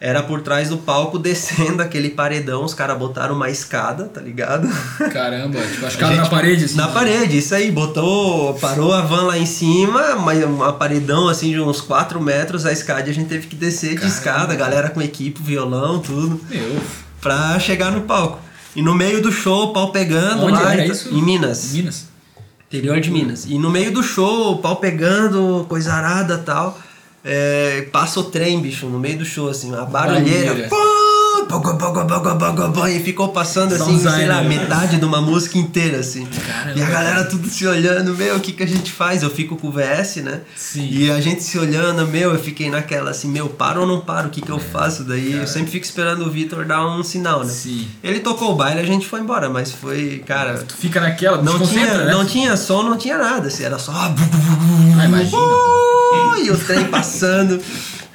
[0.01, 2.65] era por trás do palco, descendo aquele paredão.
[2.65, 4.67] Os caras botaram uma escada, tá ligado?
[5.13, 6.75] Caramba, tipo, A na gente- parede, assim.
[6.75, 7.71] Na parede, isso aí.
[7.71, 12.65] Botou, parou a van lá em cima, uma, uma paredão assim de uns 4 metros,
[12.65, 14.13] a escada a gente teve que descer de Caramba.
[14.15, 16.81] escada, a galera com equipe, violão, tudo, Meu,
[17.21, 18.39] pra chegar no palco.
[18.75, 20.73] E no meio do show, o pau pegando onde lá.
[20.73, 21.09] era e tá- isso?
[21.13, 21.73] Em Minas.
[21.73, 22.05] Minas.
[22.67, 23.45] Interior de Minas.
[23.45, 26.79] E no meio do show, o pau pegando, coisa arada e tal.
[27.23, 30.53] É, passa o trem, bicho, no meio do show, assim, uma barulheira.
[30.53, 30.69] Barulheira.
[32.87, 36.25] E ficou passando assim, sei lá, metade de uma música inteira, assim.
[36.25, 36.79] Caramba.
[36.79, 39.23] E a galera tudo se olhando, meu, o que, que a gente faz?
[39.23, 40.41] Eu fico com o VS, né?
[40.55, 40.87] Sim.
[40.91, 44.27] E a gente se olhando, meu, eu fiquei naquela assim, meu, paro ou não paro?
[44.27, 45.03] O que, que eu faço?
[45.03, 47.49] Daí eu sempre fico esperando o Vitor dar um sinal, né?
[47.49, 47.87] Sim.
[48.03, 51.59] Ele tocou o baile, a gente foi embora, mas foi, cara, Tu fica naquela, não
[51.59, 52.11] tinha, né?
[52.11, 53.91] não tinha som, não tinha nada, assim, era só.
[53.93, 57.61] Ah, imagina, Uh, E o trem passando.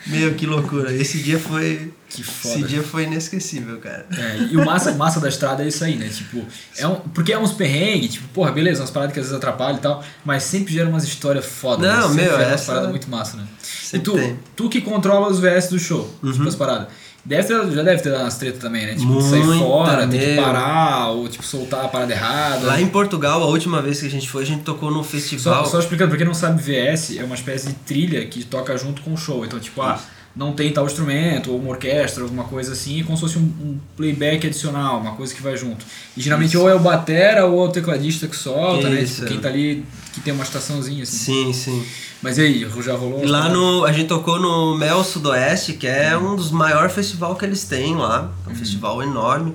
[0.07, 0.93] Meu, que loucura.
[0.93, 1.93] Esse dia foi.
[2.09, 2.67] Que Esse foda.
[2.69, 4.07] dia foi inesquecível, cara.
[4.17, 6.09] É, e o massa, massa da estrada é isso aí, né?
[6.09, 6.45] Tipo,
[6.79, 9.77] é um, porque é uns perrengues, tipo, porra, beleza, umas paradas que às vezes atrapalham
[9.79, 11.87] e tal, mas sempre gera umas histórias fodas.
[11.91, 12.23] Não, né?
[12.25, 13.45] Meu, umas essa- paradas muito massa, né?
[13.93, 14.31] E tu, tem.
[14.31, 14.37] Uhum.
[14.55, 16.87] tu que controla os VS do show, tipo, as paradas.
[17.25, 18.95] Deve ter, já deve ter dado umas tretas também, né?
[18.95, 20.45] Tipo, sair fora, ter que meu.
[20.45, 22.65] parar, ou tipo, soltar a parada errada.
[22.67, 25.11] Lá em Portugal, a última vez que a gente foi, a gente tocou num Só,
[25.11, 25.67] festival.
[25.67, 29.03] só explicando, pra quem não sabe, VS é uma espécie de trilha que toca junto
[29.03, 29.45] com o show.
[29.45, 30.01] Então, tipo, ah,
[30.37, 33.43] não tem tal instrumento, ou uma orquestra, alguma coisa assim, é como se fosse um,
[33.43, 35.87] um playback adicional, uma coisa que vai junto.
[36.15, 39.01] E geralmente ou é o batera ou é o tecladista que solta, né?
[39.01, 39.23] Isso.
[39.23, 41.17] Tipo, quem tá ali, que tem uma estaçãozinha assim.
[41.17, 41.87] Sim, sim.
[42.21, 43.27] Mas e aí, já rolou?
[43.27, 43.85] Lá no.
[43.85, 47.95] A gente tocou no Mel Sudoeste, que é um dos maiores festivais que eles têm
[47.95, 48.33] lá.
[48.47, 49.55] É um festival enorme.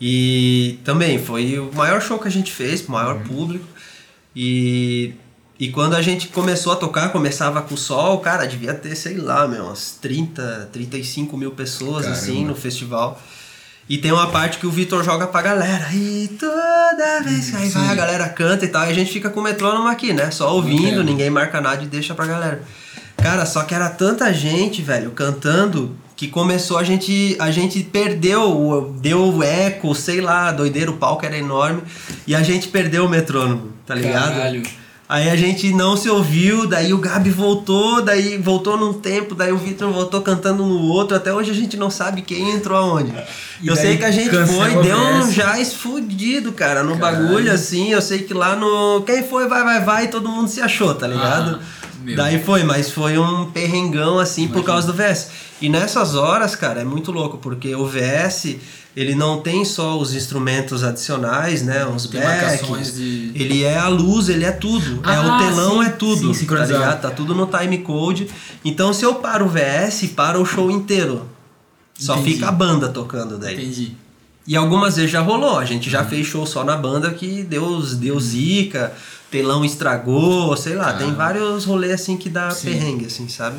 [0.00, 3.66] E também foi o maior show que a gente fez, pro maior público.
[4.34, 5.14] E,
[5.58, 9.16] e quando a gente começou a tocar, começava com o sol, cara, devia ter, sei
[9.16, 12.48] lá, meu, umas 30, 35 mil pessoas assim Caramba.
[12.50, 13.20] no festival.
[13.88, 15.88] E tem uma parte que o Vitor joga pra galera.
[15.92, 19.30] E toda vez que aí vai a galera canta e tal, e a gente fica
[19.30, 20.30] com o metrônomo aqui, né?
[20.30, 22.62] Só ouvindo, ninguém marca nada e deixa pra galera.
[23.16, 27.34] Cara, só que era tanta gente, velho, cantando, que começou a gente.
[27.40, 31.82] A gente perdeu, deu o eco, sei lá, doideira, o palco era enorme,
[32.26, 34.34] e a gente perdeu o metrônomo, tá ligado?
[34.34, 34.62] Caralho.
[35.08, 39.50] Aí a gente não se ouviu, daí o Gabi voltou, daí voltou num tempo, daí
[39.50, 43.14] o Vitor voltou cantando no outro, até hoje a gente não sabe quem entrou aonde.
[43.62, 47.26] E eu sei que a gente foi, deu um jazz fudido, cara, no Caralho.
[47.26, 49.02] bagulho assim, eu sei que lá no.
[49.06, 51.58] Quem foi, vai, vai, vai, e todo mundo se achou, tá ligado?
[51.58, 51.77] Ah,
[52.08, 52.16] meu.
[52.16, 54.66] daí foi, mas foi um perrengão assim por Imagina.
[54.72, 55.30] causa do VS.
[55.60, 58.56] E nessas horas, cara, é muito louco, porque o VS.
[58.96, 61.86] Ele não tem só os instrumentos adicionais, né?
[61.86, 65.00] Uns backs, de- ele é a luz, ele é tudo.
[65.08, 66.34] é Ah, o telão, sim, é tudo.
[66.34, 67.00] sim, tá ligado?
[67.02, 68.28] Tá tudo no time code.
[68.64, 71.28] Então se eu paro o VS, para o show inteiro.
[71.96, 72.32] Só Entendi.
[72.34, 73.54] fica a banda tocando daí.
[73.54, 73.92] Entendi.
[74.44, 75.58] E algumas vezes já rolou.
[75.58, 75.92] A gente Uhum.
[75.92, 78.92] já fez show só na banda que deu, deu zica,
[79.30, 80.86] telão estragou, sei lá.
[80.92, 81.16] Tem Caramba.
[81.16, 82.70] vários rolês assim que dá Sim.
[82.72, 83.58] perrengue, assim, sabe?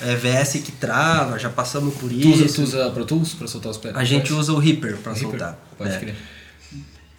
[0.00, 2.56] É VS que trava, já passamos por Tu usa, isso.
[2.56, 3.94] tu usa Pro Tools pra soltar os pés?
[3.96, 5.30] A gente usa o Reaper pra Reaper?
[5.30, 5.58] soltar.
[5.78, 5.98] Pode É.
[5.98, 6.16] crer.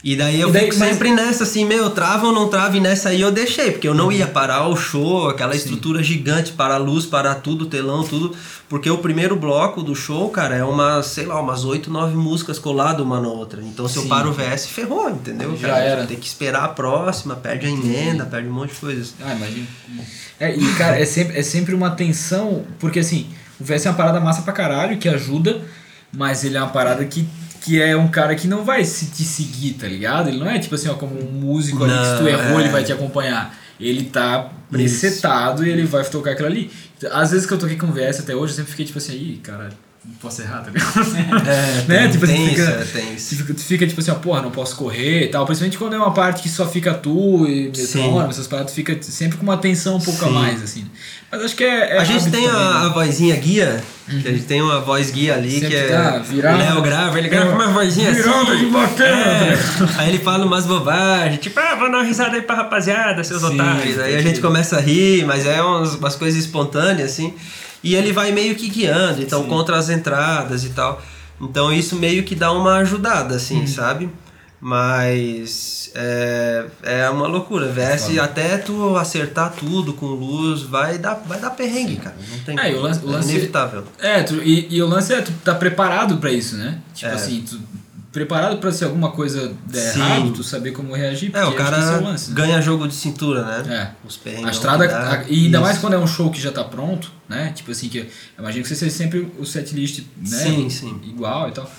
[0.07, 2.77] E daí eu E daí, fico mas- sempre nessa, assim, meu, trava ou não trava,
[2.77, 6.51] e nessa aí eu deixei, porque eu não ia parar o show, aquela estrutura gigante
[6.51, 8.31] para a luz, para tudo, telão, tudo,
[8.69, 12.59] porque o primeiro bloco do show, cara, é umas, sei lá, umas 8, 9 músicas
[12.59, 13.59] coladas uma na outra.
[13.63, 14.09] Então se eu Sim.
[14.09, 15.57] paro o VS, ferrou, entendeu?
[15.57, 15.79] Já cara?
[15.83, 16.05] era.
[16.05, 19.15] Tem que esperar a próxima, perde a emenda, perde um monte de coisas.
[19.25, 19.65] Ah, imagina.
[20.39, 23.25] É, e cara, é sempre, é sempre uma tensão, porque assim,
[23.59, 25.61] o VS é uma parada massa pra caralho, que ajuda,
[26.15, 27.27] mas ele é uma parada que
[27.65, 30.29] que é um cara que não vai se te seguir, tá ligado?
[30.29, 32.63] Ele não é tipo assim, ó, como um músico ali que se tu errou, é.
[32.63, 33.57] ele vai te acompanhar.
[33.79, 36.69] Ele tá presetado e ele vai tocar aquilo ali.
[37.11, 39.39] Às vezes que eu toquei com VS até hoje, eu sempre fiquei tipo assim, aí,
[39.41, 39.69] cara,
[40.05, 40.93] não posso errar, tá ligado?
[41.49, 42.03] É, né?
[42.03, 43.35] tem, Tipo, tem tu isso, fica, é, tem isso.
[43.35, 45.43] fica, tu fica, tipo assim, ó, porra, não posso correr e tal.
[45.45, 48.95] Principalmente quando é uma parte que só fica tu e metrônomo, essas paradas, tu fica
[49.01, 50.33] sempre com uma atenção um pouco a Sim.
[50.33, 50.85] mais, assim.
[51.35, 51.95] Mas acho que é.
[51.95, 52.89] é a gente tem também, a, a né?
[52.93, 55.87] vozinha guia, que a gente tem uma voz guia ali Sempre que é.
[55.87, 56.55] tá virado.
[56.55, 58.57] o Léo grava, ele grava com uma vozinha Virada assim.
[58.57, 59.57] de bacana, É.
[59.97, 63.41] Aí ele fala umas bobagens, tipo, ah, vou dar uma risada aí pra rapaziada, seus
[63.41, 63.99] Sim, otários.
[63.99, 67.33] Aí a gente começa a rir, mas é umas, umas coisas espontâneas, assim.
[67.83, 69.49] E ele vai meio que guiando, então Sim.
[69.49, 71.01] contra as entradas e tal.
[71.41, 73.67] Então isso meio que dá uma ajudada, assim, Uhum.
[73.67, 74.09] sabe?
[74.67, 77.71] Mas é, é uma loucura.
[77.71, 78.23] VS, foda.
[78.23, 82.15] até tu acertar tudo com luz, vai dar, vai dar perrengue, cara.
[82.31, 83.83] Não tem É, lance- o é lance- inevitável.
[83.99, 86.79] É, tu- e, e o lance é, tu tá preparado pra isso, né?
[86.93, 87.13] Tipo É.
[87.15, 87.59] assim, tu
[88.11, 89.99] preparado pra se alguma coisa der Sim.
[89.99, 91.31] errado, tu saber como reagir.
[91.35, 92.35] É, o cara é o lance, né?
[92.35, 93.91] ganha jogo de cintura, né?
[94.03, 94.07] É.
[94.07, 94.47] Os perrengues.
[94.47, 95.81] A estrada, a- e ainda mais Isso.
[95.81, 97.51] quando é um show que já tá pronto, né?
[97.53, 98.05] Tipo assim, que eu
[98.39, 100.37] imagino que você seja sempre o setlist, né?
[100.37, 100.99] Sim, sim.
[101.05, 101.69] Igual e tal.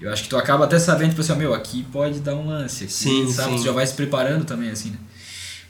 [0.00, 2.84] Eu acho que tu acaba até sabendo, tipo assim, meu, aqui pode dar um lance.
[2.84, 3.52] Aqui, Sim, sabe?
[3.52, 3.56] sim.
[3.58, 4.98] Tu já vai se preparando também, assim, né?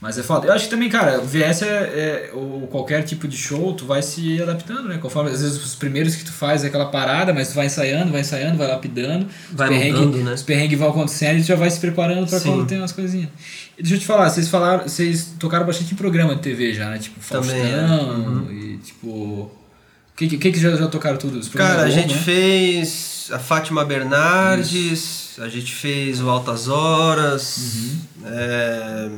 [0.05, 0.47] Mas é foda.
[0.47, 4.03] Eu acho que também, cara, VS é, é ou qualquer tipo de show, tu vai
[4.03, 4.99] se adaptando, né?
[4.99, 8.13] Conforme, às vezes, os primeiros que tu faz é aquela parada, mas tu vai ensaiando,
[8.13, 9.27] vai ensaiando, vai lapidando.
[9.51, 10.35] Vai mudando, né?
[10.35, 12.51] Os perrengues vão acontecendo e tu já vai se preparando pra Sim.
[12.51, 13.31] quando tem umas coisinhas.
[13.79, 16.91] E deixa eu te falar, vocês falaram, vocês tocaram bastante em programa de TV já,
[16.91, 16.99] né?
[16.99, 17.77] Tipo, Faustão Também, é.
[17.79, 18.53] Uhum.
[18.53, 19.09] e tipo...
[19.09, 21.39] O que, que, que já, já tocaram tudo?
[21.39, 22.21] Os Cara, a gente né?
[22.21, 27.99] fez a Fátima Bernardes, a gente fez o Altas Horas, Uhum.
[28.27, 29.11] é,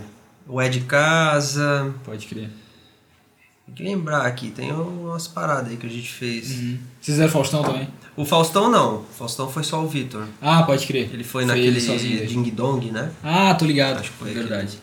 [0.49, 1.93] o Ed Casa.
[2.05, 2.51] Pode crer.
[3.67, 6.47] Tem que lembrar aqui, tem umas paradas aí que a gente fez.
[6.49, 7.89] Vocês fizeram Faustão também?
[8.17, 10.25] O Faustão não, o Faustão foi só o Vitor.
[10.41, 11.11] Ah, pode crer.
[11.13, 12.27] Ele foi ele naquele daí.
[12.27, 13.11] Ding Dong, né?
[13.23, 13.99] Ah, tô ligado.
[13.99, 14.79] Acho que foi verdade.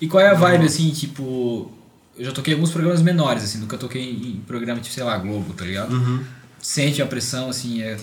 [0.00, 1.70] E qual é a vibe, assim, tipo...
[2.16, 5.02] Eu já toquei em alguns programas menores, assim, nunca toquei em, em programa tipo, sei
[5.04, 5.92] lá, Globo, tá ligado?
[5.92, 6.24] Uhum.
[6.60, 7.98] Sente a pressão, assim, é...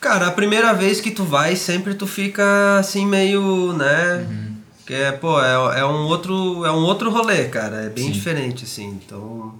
[0.00, 4.26] Cara, a primeira vez que tu vai, sempre tu fica assim meio, né?
[4.28, 4.56] Uhum.
[4.86, 7.82] Que é, pô, é, é um outro, é um outro rolê, cara.
[7.82, 8.12] É bem Sim.
[8.12, 8.98] diferente, assim.
[9.04, 9.54] Então,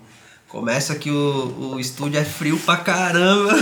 [0.50, 3.54] começa que o, o estúdio é frio pra caramba.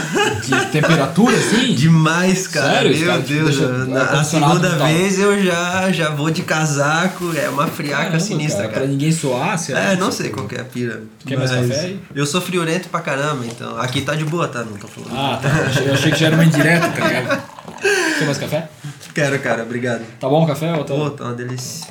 [0.42, 1.74] De temperatura, assim?
[1.76, 2.74] Demais, cara.
[2.82, 2.96] Sério?
[2.98, 3.88] Meu tipo, Deus.
[3.88, 7.32] na- segunda vez eu já, já vou de casaco.
[7.36, 8.68] É uma friaca Caramba, sinistra, cara.
[8.74, 8.80] cara.
[8.84, 9.80] Pra ninguém soar, será?
[9.92, 11.02] É, não sei qual que é a pira.
[11.26, 12.00] Quer mais café aí?
[12.14, 13.78] Eu sou friorento pra caramba, então.
[13.78, 14.64] Aqui tá de boa, tá?
[14.64, 15.12] Não tô falando.
[15.14, 15.48] Ah, tá.
[15.48, 17.42] Eu achei, eu achei que já era uma indireta, tá ligado?
[18.18, 18.68] Quer mais café?
[19.14, 19.62] Quero, cara.
[19.62, 20.02] Obrigado.
[20.18, 20.94] Tá bom o café ou tá...
[20.94, 21.86] Pô, tá uma delícia.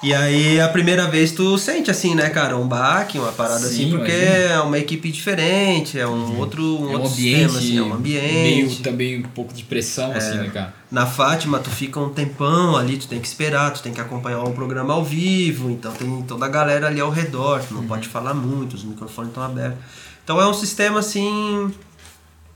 [0.00, 3.66] E aí, a primeira vez tu sente assim, né, cara, um baque, uma parada Sim,
[3.66, 4.54] assim, porque imagina.
[4.54, 7.10] é uma equipe diferente, é um outro, um é um ambiente,
[7.52, 8.82] sistema, assim, é um meio ambiente.
[8.82, 10.72] também um pouco de pressão, assim, né, cara?
[10.88, 14.40] Na Fátima, tu fica um tempão ali, tu tem que esperar, tu tem que acompanhar
[14.44, 17.88] o programa ao vivo, então tem toda a galera ali ao redor, tu não Uhum.
[17.88, 19.78] pode falar muito, os microfones estão abertos.
[20.22, 21.72] Então é um sistema assim.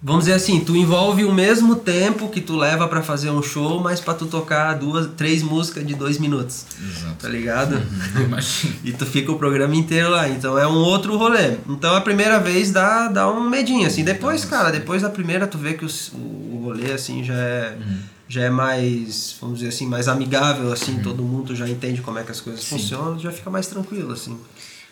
[0.05, 3.79] Vamos dizer assim, tu envolve o mesmo tempo que tu leva pra fazer um show,
[3.81, 6.67] mas pra tu tocar duas, três músicas de dois minutos.
[6.83, 7.15] Exato.
[7.21, 7.81] Tá ligado?
[8.21, 8.75] Imagina.
[8.83, 11.57] E tu fica o programa inteiro lá, então é um outro rolê.
[11.69, 14.03] Então a primeira vez dá, dá um medinho, assim.
[14.03, 17.79] Depois, cara, depois da primeira tu vê que o, o rolê, assim, já é,
[18.27, 20.99] já é mais, vamos dizer assim, mais amigável, assim.
[20.99, 22.77] Todo mundo já entende como é que as coisas Sim.
[22.77, 24.37] funcionam, já fica mais tranquilo, assim.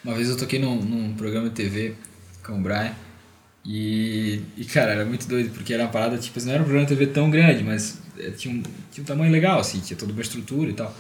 [0.05, 1.95] Uma vez eu toquei num, num programa de TV
[2.45, 2.93] com o Brian
[3.65, 6.87] e, e, cara, era muito doido, porque era uma parada, tipo, não era um programa
[6.87, 10.13] de TV tão grande, mas eh, tinha um, tinha um tamanho legal, assim, tinha toda
[10.13, 10.97] uma estrutura e tal.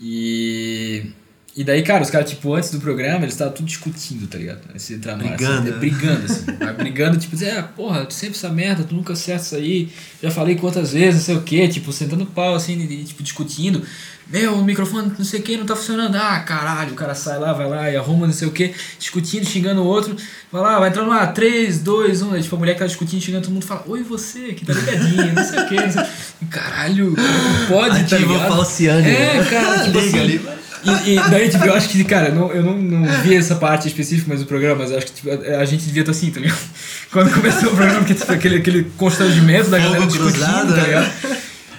[0.00, 1.12] E,
[1.60, 4.60] e daí, cara, os caras, tipo, antes do programa, eles estavam tudo discutindo, tá ligado?
[4.74, 5.76] Esse entrar no ar, Brigando, assim, né?
[5.78, 6.44] brigando, assim.
[6.78, 9.88] Brigando, tipo, dizer, ah, porra, tu sempre essa merda, tu nunca acerta isso aí,
[10.22, 13.82] já falei quantas vezes, não sei o quê, tipo, sentando pau, assim, e, tipo, discutindo.
[14.30, 16.14] Meu, o microfone não sei o que não tá funcionando.
[16.14, 19.46] Ah, caralho, o cara sai lá, vai lá e arruma não sei o que, discutindo,
[19.46, 20.14] xingando o outro.
[20.52, 22.32] Vai lá, vai entrando lá, 3, 2, 1.
[22.34, 24.74] Aí, tipo, a mulher que tá discutindo, xingando, todo mundo fala, oi você, que tá
[24.74, 25.76] ligadinho, não sei o que.
[25.76, 26.02] Não sei...
[26.50, 28.48] Caralho, como pode, tá Ativa o ligado?
[28.54, 29.44] falciane, É, né?
[29.50, 30.40] cara, tipo assim, ali.
[30.84, 33.88] E, e daí, tipo, eu acho que, cara, não, eu não, não vi essa parte
[33.88, 36.40] específica mais do programa, mas acho que tipo, a, a gente devia estar assim, tá
[36.40, 36.58] ligado?
[37.10, 40.84] Quando começou o programa, que tipo, aquele, aquele constrangimento da galera discutindo, cruzado, tá né?
[40.86, 41.12] ligado?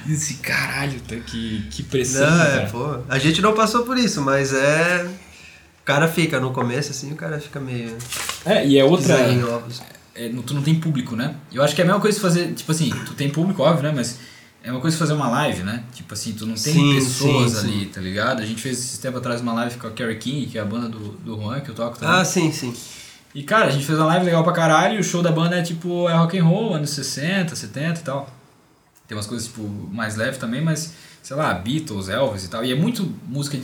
[0.07, 2.61] E esse caralho, tá, que, que pressão, Não, cara.
[2.61, 2.97] é, pô.
[3.07, 5.05] A gente não passou por isso, mas é.
[5.81, 7.95] O cara fica no começo, assim, o cara fica meio.
[8.45, 9.13] É, e é outra.
[10.15, 11.35] é, não- tu não tem público, né?
[11.53, 13.93] Eu acho que é a mesma coisa fazer, tipo assim, tu tem público, óbvio, né?
[13.95, 14.17] Mas
[14.63, 15.83] é uma coisa fazer uma live, né?
[15.93, 18.41] Tipo assim, tu não tem Sim, pessoas sim, ali, tá ligado?
[18.41, 20.65] A gente fez esse tempo atrás uma live com a Carrie King, que é a
[20.65, 22.15] banda do, do Juan, que eu toco também.
[22.15, 22.73] Ah, sim, sim.
[23.33, 25.55] E cara, a gente fez uma live legal pra caralho, e o show da banda
[25.57, 28.29] é tipo, é rock and roll, anos 60, 70 e tal.
[29.07, 30.93] Tem umas coisas, tipo, mais leve também, mas,
[31.23, 32.63] sei lá, Beatles, Elvis e tal.
[32.63, 33.63] E é muito música de,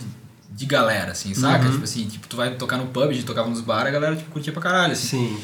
[0.49, 1.65] de galera, assim, saca?
[1.65, 1.71] Uhum.
[1.71, 4.15] Tipo assim, tipo, tu vai tocar no pub, a gente tocava nos bar, a galera,
[4.15, 5.07] tipo, curtia pra caralho, assim.
[5.07, 5.37] Sim.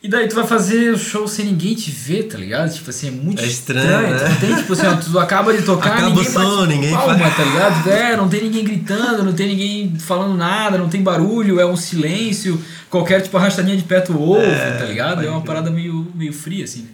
[0.00, 2.72] E daí tu vai fazer o show sem ninguém te ver, tá ligado?
[2.72, 4.16] Tipo assim, é muito É estranho, né?
[4.18, 6.68] Tu não tem, tipo assim, ó, tu acaba de tocar, Acaba o ninguém som, bate
[6.68, 7.90] ninguém palma, faz- tá ligado?
[7.90, 11.76] É, não tem ninguém gritando, não tem ninguém falando nada, não tem barulho, é um
[11.76, 15.26] silêncio, qualquer tipo arrastadinha de pé tu ouve, É, tá ligado?
[15.26, 16.86] É uma parada meio, meio fria, assim.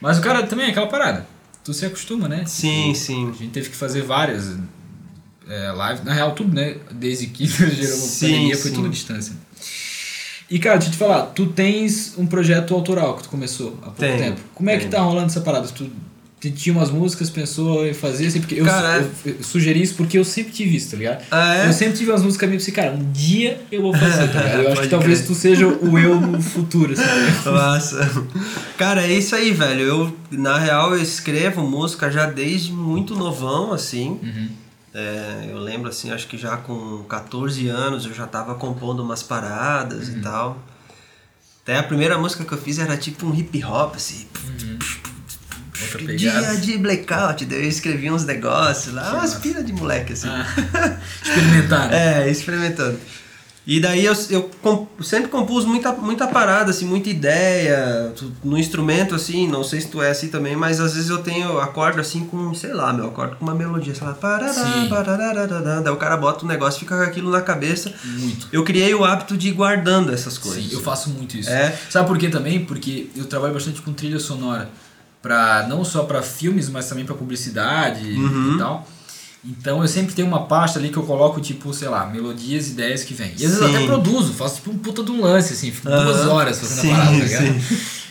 [0.00, 1.28] Mas o cara também é aquela parada,
[1.62, 2.42] tu se acostuma, né?
[2.44, 3.28] Sim, Tipo, sim.
[3.30, 4.56] A gente teve que fazer várias
[5.48, 6.74] é, lives, na real tudo, né?
[6.90, 8.76] Desde que gerou pandemia foi sim.
[8.76, 9.32] tudo distância.
[10.50, 13.86] E cara, deixa eu te falar, tu tens um projeto autoral que tu começou há
[13.86, 14.40] pouco Tenho, tempo.
[14.54, 15.68] Como é que tá rolando essa parada?
[15.68, 15.90] Tu
[16.52, 20.24] tinha umas músicas, pensou em fazer, assim, porque eu, eu, eu sugeri isso porque eu
[20.24, 21.24] sempre tive isso, tá ligado?
[21.32, 21.68] Ah, é?
[21.68, 24.62] Eu sempre tive umas músicas meio assim, cara, um dia eu vou fazer, tá ligado?
[24.62, 27.02] Eu acho que talvez tu seja o eu no futuro, assim.
[27.44, 28.08] Nossa.
[28.76, 29.82] Cara, é isso aí, velho.
[29.82, 34.18] Eu, na real, eu escrevo música já desde muito novão, assim.
[34.22, 34.48] Uhum.
[34.94, 39.22] É, eu lembro, assim, acho que já com 14 anos eu já tava compondo umas
[39.22, 40.18] paradas Uhum.
[40.18, 40.62] e tal.
[41.62, 44.26] Até a primeira música que eu fiz era tipo um hip hop, assim.
[45.80, 50.28] Outra Dia de blackout, daí eu escrevi uns negócios lá, umas pira de moleque, assim.
[50.28, 50.46] Ah,
[51.22, 52.22] experimentar, né?
[52.26, 52.98] É, experimentando.
[53.70, 58.10] E daí eu, eu com- sempre compus muita, muita parada, assim, muita ideia.
[58.16, 61.18] tu- No instrumento, assim, não sei se tu é assim também, mas às vezes eu
[61.18, 65.92] tenho acordo assim com, sei lá, meu acordo com uma melodia, sei lá, parará, daí
[65.92, 67.92] o cara bota um negócio, fica com aquilo na cabeça.
[68.04, 68.48] Muito.
[68.50, 70.64] Eu criei o hábito de ir guardando essas coisas.
[70.64, 71.50] Sim, eu faço muito isso.
[71.50, 71.76] É.
[71.90, 72.64] Sabe por quê também?
[72.64, 74.70] Porque eu trabalho bastante com trilha sonora.
[75.20, 78.54] Pra, não só para filmes, mas também para publicidade Uhum.
[78.54, 78.88] e tal.
[79.44, 83.04] Então eu sempre tenho uma pasta ali que eu coloco, tipo, sei lá, melodias, ideias
[83.04, 83.28] que vem.
[83.30, 85.88] E às vezes eu até produzo, faço tipo um puta de um lance, assim, fico
[85.88, 86.04] Aham.
[86.04, 87.64] duas horas fazendo Sim, a parada, tá ligado?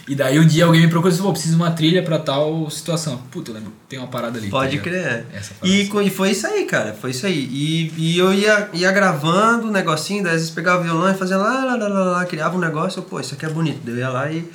[0.07, 2.17] E daí um dia alguém me procura e fala, pô, preciso de uma trilha pra
[2.17, 3.17] tal situação.
[3.29, 4.47] Puta, eu lembro, tem uma parada ali.
[4.47, 4.83] tá Pode ligado?
[4.85, 5.25] crer.
[5.63, 6.93] E, co- e foi isso aí, cara.
[6.93, 7.37] Foi isso aí.
[7.37, 11.13] E, e eu ia, ia gravando o negocinho, daí às vezes pegava o violão e
[11.13, 13.81] fazia lá, lá, lá, lá, lá, criava um negócio, eu, pô, isso aqui é bonito.
[13.83, 14.45] Daí eu ia lá e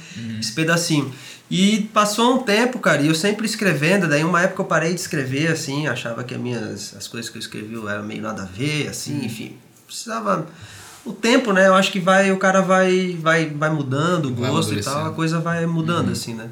[0.41, 1.13] esse pedacinho.
[1.55, 5.01] E passou um tempo, cara, e eu sempre escrevendo, daí uma época eu parei de
[5.01, 8.47] escrever, assim, achava que as minhas, as coisas que eu escrevi eram meio nada a
[8.47, 9.55] ver, assim, enfim.
[9.87, 10.47] Precisava.
[11.05, 11.69] O tempo, né?
[11.69, 15.11] Eu acho que vai, o cara vai, vai, vai mudando o gosto e tal, a
[15.11, 16.49] coisa vai mudando, assim, né?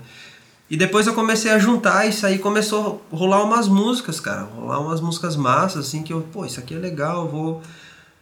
[0.69, 4.43] E depois eu comecei a juntar isso aí começou a rolar umas músicas, cara.
[4.43, 7.63] Rolar umas músicas massas, assim, que eu, pô, isso aqui é legal, vou.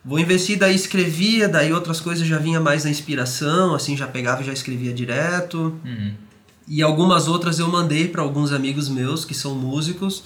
[0.05, 4.43] Vou investir, daí escrevia, daí outras coisas já vinha mais na inspiração, assim, já pegava
[4.43, 5.77] e já escrevia direto.
[5.85, 6.28] Uhum.
[6.69, 10.23] E algumas outras eu mandei para alguns amigos meus que são músicos.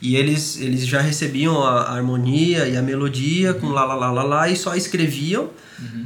[0.00, 4.12] E eles, eles já recebiam a, a harmonia e a melodia com lá, lá, lá,
[4.12, 5.48] lá, lá, e só escreviam,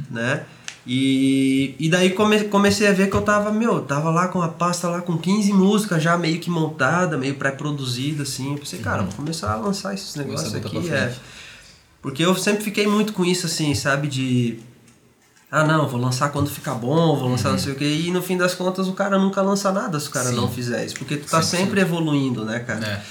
[0.09, 0.45] né?
[0.85, 4.47] E, e daí come, comecei a ver que eu tava, meu, tava lá com a
[4.47, 8.53] pasta lá com 15 músicas já meio que montada, meio pré-produzida, assim.
[8.53, 10.89] Eu pensei, cara, vou começar a lançar esses negócios aqui.
[10.89, 11.13] É.
[12.01, 14.07] Porque eu sempre fiquei muito com isso, assim, sabe?
[14.07, 14.59] De.
[15.51, 17.83] Ah, não, vou lançar quando ficar bom, vou lançar não sei o quê.
[17.83, 20.35] E no fim das contas o cara nunca lança nada se o cara Sim.
[20.35, 20.95] não fizer isso.
[20.95, 21.43] Porque tu tá 100%.
[21.43, 22.85] sempre evoluindo, né, cara?
[22.87, 23.01] É.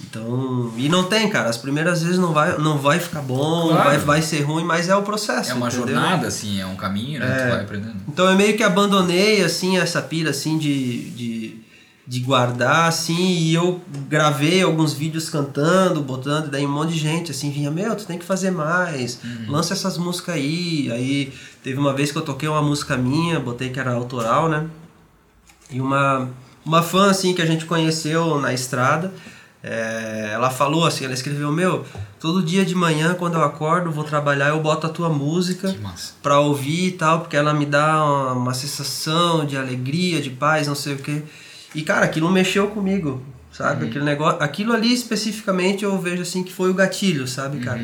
[0.00, 0.72] Então.
[0.76, 1.50] E não tem, cara.
[1.50, 3.82] As primeiras vezes não vai, não vai ficar bom, Claro.
[3.84, 5.50] vai, vai ser ruim, mas é o processo.
[5.50, 5.88] É uma entendeu?
[5.88, 7.26] jornada, assim, é um caminho, né?
[7.26, 7.44] É.
[7.46, 7.96] Tu vai aprendendo.
[8.06, 11.56] Então eu meio que abandonei assim essa pira assim de, de,
[12.08, 17.30] de guardar assim e eu gravei alguns vídeos cantando, botando, daí um monte de gente
[17.30, 20.90] assim vinha, meu, tu tem que fazer mais, lança essas músicas aí.
[20.90, 24.66] Aí teve uma vez que eu toquei uma música minha, botei que era autoral, né?
[25.70, 26.30] E uma,
[26.64, 29.12] uma fã assim que a gente conheceu na estrada,
[29.62, 31.84] é, ela falou assim, ela escreveu, meu,
[32.18, 35.78] todo dia de manhã quando eu acordo, vou trabalhar, eu boto a tua música Que
[36.22, 40.66] pra ouvir e tal, porque ela me dá uma, uma sensação de alegria, de paz,
[40.66, 41.22] não sei o quê.
[41.74, 43.86] E cara, aquilo mexeu comigo, sabe?
[43.86, 47.80] Aquele negócio, aquilo ali especificamente eu vejo assim que foi o gatilho, sabe, cara?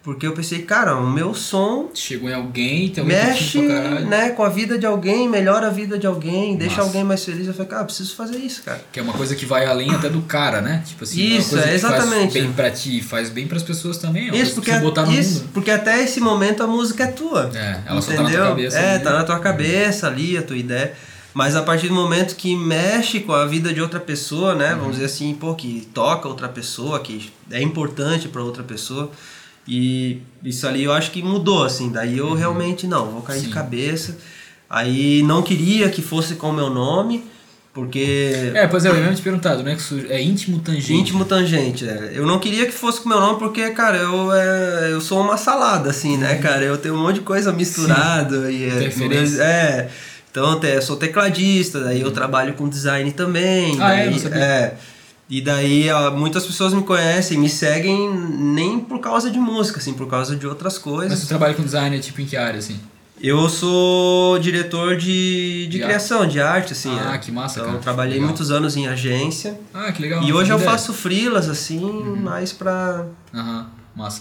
[0.00, 3.60] Porque eu pensei, cara, o meu som Chegou em alguém, alguém mexe,
[4.06, 6.88] né, com a vida de alguém, melhora a vida de alguém, deixa Massa.
[6.88, 7.46] alguém mais feliz.
[7.46, 8.80] Eu falei, cara, preciso fazer isso, cara.
[8.90, 10.82] Que é uma coisa que vai além até do cara, né?
[10.86, 12.40] Tipo assim, Isso, é uma coisa é, que faz exatamente.
[12.40, 14.30] bem pra ti, faz bem pras pessoas também.
[14.30, 15.50] É Isso porque, botar no isso, mundo.
[15.52, 17.50] porque até esse momento a música é tua.
[17.54, 18.46] É, ela só tá na tua entendeu?
[18.48, 19.04] cabeça É, ali.
[19.04, 20.94] tá na tua cabeça ali, a tua ideia.
[21.38, 24.72] Mas a partir do momento que mexe com a vida de outra pessoa, né?
[24.72, 24.78] Uhum.
[24.80, 29.08] Vamos dizer assim, pô, que toca outra pessoa, que é importante para outra pessoa.
[29.66, 31.92] E isso ali eu acho que mudou, assim.
[31.92, 33.52] Daí eu realmente não, vou cair de Uhum.
[33.52, 33.54] Sim.
[33.54, 34.18] cabeça.
[34.68, 37.22] Aí não queria que fosse com o meu nome,
[37.72, 38.50] porque.
[38.54, 39.76] É, pois é, eu ia te perguntado, né?
[39.76, 40.92] Que su- é íntimo tangente.
[40.92, 42.10] Íntimo tangente, é.
[42.14, 45.36] Eu não queria que fosse com meu nome porque, cara, eu, é, eu sou uma
[45.36, 46.64] salada, assim, né, cara?
[46.64, 48.90] Eu tenho um monte de coisa misturada e é,
[49.40, 49.88] é.
[50.30, 53.76] Então, eu sou tecladista, daí eu trabalho com design também.
[53.80, 54.04] Ah, é?
[54.04, 54.38] daí, Não sabia.
[54.44, 54.74] é.
[55.30, 55.86] E daí
[56.16, 60.46] muitas pessoas me conhecem, me seguem nem por causa de música, assim, por causa de
[60.46, 61.10] outras coisas.
[61.10, 62.78] Mas tu trabalha com design, tipo, em que área, assim?
[63.20, 66.96] Eu sou diretor de, de, De criação, de arte, assim.
[66.98, 67.18] Ah, é.
[67.18, 67.78] que massa, então, cara.
[67.78, 68.28] eu trabalhei Legal.
[68.28, 69.58] muitos anos em agência.
[69.74, 70.22] Ah, que legal.
[70.22, 70.70] e hoje eu ideia.
[70.70, 71.80] faço freelas, assim,
[72.22, 73.66] mais pra, Aham, massa.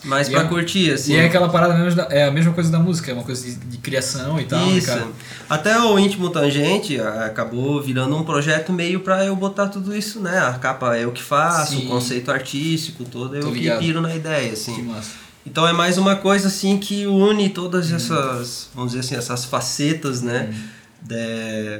[0.03, 1.13] Mais E pra é- curtir, assim.
[1.13, 3.55] E é aquela parada mesmo, é a mesma coisa da música, é uma coisa de,
[3.55, 4.87] de criação e tal, né, Isso.
[4.87, 5.07] cara?
[5.49, 10.19] Até o Íntimo Tangente ah, acabou virando um projeto meio pra eu botar tudo isso,
[10.19, 10.39] né?
[10.39, 11.85] A capa é eu que faço, Sim.
[11.85, 13.79] o conceito artístico todo, Tô eu que ligado.
[13.79, 14.81] piro na ideia, Que assim.
[14.83, 15.11] massa.
[15.45, 20.21] Então é mais uma coisa assim que une todas essas, vamos dizer assim, essas facetas,
[20.21, 20.53] né?
[21.01, 21.79] de-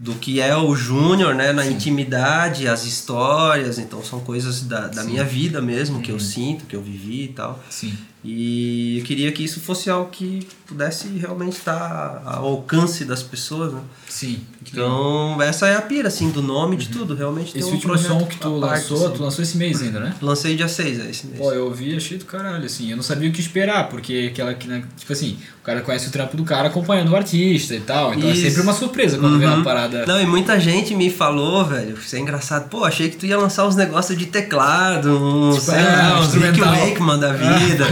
[0.00, 1.52] do que é o Júnior, né?
[1.52, 5.00] Na intimidade, as histórias, então são coisas da, da Sim.
[5.00, 5.06] Uhum.
[5.10, 7.62] minha vida mesmo, que eu sinto, que eu vivi e tal.
[7.68, 7.92] Sim.
[8.24, 13.72] E eu queria que isso fosse algo que pudesse realmente estar ao alcance das pessoas,
[13.72, 13.80] né?
[14.08, 14.40] Sim.
[14.62, 17.96] Então, essa é a pira, assim, do nome de tudo, realmente tem Esse um último
[17.96, 19.16] som que tu parte, lançou, assim.
[19.16, 20.14] tu lançou esse mês ainda, né?
[20.20, 21.38] Lancei dia 6, é esse mês.
[21.38, 22.90] Pô, eu ouvi achei do caralho, assim.
[22.90, 25.38] Eu não sabia o que esperar, porque aquela que, né, tipo assim,
[25.70, 28.12] cara conhece o trampo do cara acompanhando o artista e tal.
[28.14, 28.40] Então Isso.
[28.46, 29.54] é sempre uma surpresa quando vê Uhum.
[29.56, 30.04] uma parada.
[30.06, 32.68] Não, e muita gente me falou, velho, isso é engraçado.
[32.68, 36.20] Pô, achei que tu ia lançar uns negócios de teclado, uns, Tipo, sei é, lá,
[36.20, 36.60] uns Rick.
[36.60, 37.86] Wakeman da Ah, vida.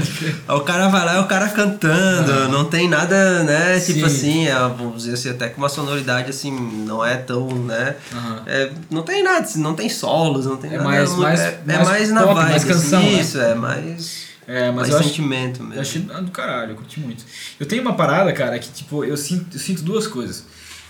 [0.49, 4.05] Aí o cara vai lá e o cara cantando, não tem nada, né, tipo Sim.
[4.05, 6.51] assim, é, vamos dizer assim, até com uma sonoridade assim,
[6.87, 8.43] não é tão, né, Aham.
[8.47, 10.89] é, não tem nada, assim, não tem solos, não tem É nada.
[10.89, 13.21] mais- muito- mais- é, é mais mais na pop, vibe, mais canção, assim, né?
[13.21, 15.75] Isso, é mais, É, mas mais eu acho, sentimento mesmo.
[15.75, 17.23] eu achei do caralho, eu curti muito.
[17.61, 20.45] Eu tenho uma parada, cara, que tipo, eu sinto, eu sinto duas coisas.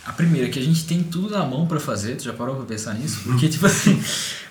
[0.07, 2.55] A primeira, é que a gente tem tudo na mão pra fazer, tu já parou
[2.57, 3.21] pra pensar nisso?
[3.25, 4.01] Porque, tipo assim,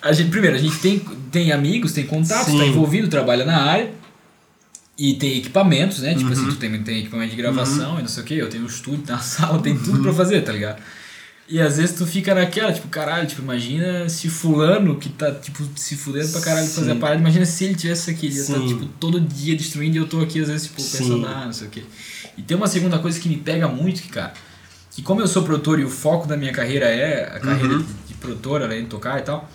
[0.02, 1.00] a gente, primeiro, a gente tem,
[1.32, 2.60] tem amigos, tem contatos, Sim.
[2.60, 3.92] tá envolvido, trabalha na área.
[5.00, 6.14] E tem equipamentos, né?
[6.16, 6.32] Tipo Uhum.
[6.34, 8.68] assim, tu tem, tem equipamento de gravação e não sei o que, eu tenho um
[8.68, 10.82] estúdio, tem uma sala, tem tudo pra fazer, tá ligado?
[11.50, 15.64] E às vezes tu fica naquela, tipo, caralho, tipo, imagina se fulano que tá, tipo,
[15.78, 17.00] se fudendo pra caralho de fazer a Sim.
[17.00, 18.68] parada, imagina se ele tivesse aqui, ele ia estar, Sim.
[18.68, 20.98] tipo, todo dia destruindo e eu tô aqui às vezes, tipo, Sim.
[20.98, 21.86] pensando, ah, não sei o que.
[22.38, 24.34] E tem uma segunda coisa que me pega muito, que, cara,
[24.92, 27.82] que como eu sou produtor e o foco da minha carreira é a carreira Uhum.
[27.82, 29.50] de, de produtora, além de tocar e tal,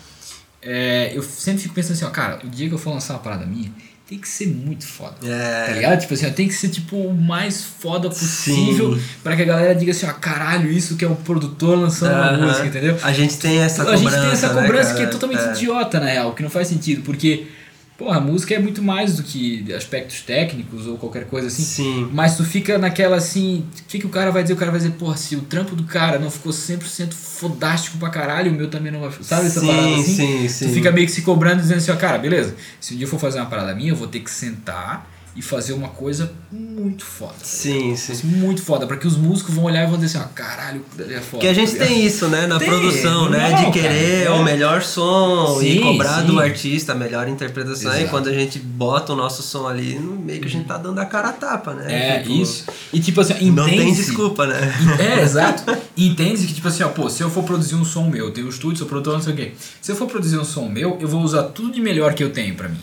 [0.63, 3.19] é, eu sempre fico pensando assim, ó, cara, o dia que eu for lançar uma
[3.19, 3.71] parada minha,
[4.07, 5.15] tem que ser muito foda.
[5.23, 5.65] É.
[5.67, 5.99] Tá ligado?
[6.01, 9.91] Tipo assim, tem que ser tipo o mais foda possível pra que a galera diga
[9.91, 12.47] assim, ó, caralho, isso que é o produtor lançando uma Aham.
[12.47, 12.97] música, entendeu?
[13.01, 14.99] A gente tem essa a cobrança, gente tem essa né, cobrança cara?
[14.99, 15.51] que é totalmente É.
[15.51, 17.47] idiota, na real, que não faz sentido, porque,
[17.97, 21.63] porra, a música é muito mais do que aspectos técnicos ou qualquer coisa assim.
[21.63, 22.09] Sim.
[22.11, 24.53] Mas tu fica naquela assim, o que, que o cara vai dizer?
[24.53, 28.09] O cara vai dizer, porra, se o trampo do cara não ficou 100% fodástico pra
[28.09, 29.11] caralho, o meu também não vai.
[29.21, 30.15] Sabe essa Sim, parada assim?
[30.15, 30.67] sim, sim.
[30.67, 33.09] Tu fica meio que se cobrando, dizendo assim, ó, cara, beleza, se um dia eu
[33.09, 37.03] for fazer uma parada minha, eu vou ter que sentar e fazer uma coisa muito
[37.03, 37.33] foda.
[37.41, 38.13] Sim, sim.
[38.13, 38.37] ligado?
[38.37, 41.03] Muito foda, pra que os músicos vão olhar e vão dizer assim, ó, caralho, é
[41.19, 41.21] foda.
[41.31, 43.49] Porque a gente tá tem isso, né, na Tem, produção, né?
[43.49, 44.39] normal, De querer cara, é.
[44.39, 46.27] o melhor som e Sim, cobrar sim.
[46.27, 47.91] do artista a melhor interpretação.
[47.93, 48.09] E Exato.
[48.11, 51.05] quando a gente bota o nosso som ali, meio que a gente tá dando a
[51.05, 52.17] cara a tapa, né?
[52.17, 52.65] É, Tipo, isso.
[52.91, 54.59] E tipo assim, Não tem desculpa, né?
[54.99, 55.63] É, exato.
[55.97, 58.31] E entende que, tipo assim, ó, pô, se eu for produzir um som meu, eu
[58.31, 59.51] tenho um estúdio, sou produtor, não sei o quê.
[59.81, 62.29] Se eu for produzir um som meu, eu vou usar tudo de melhor que eu
[62.31, 62.77] tenho pra mim.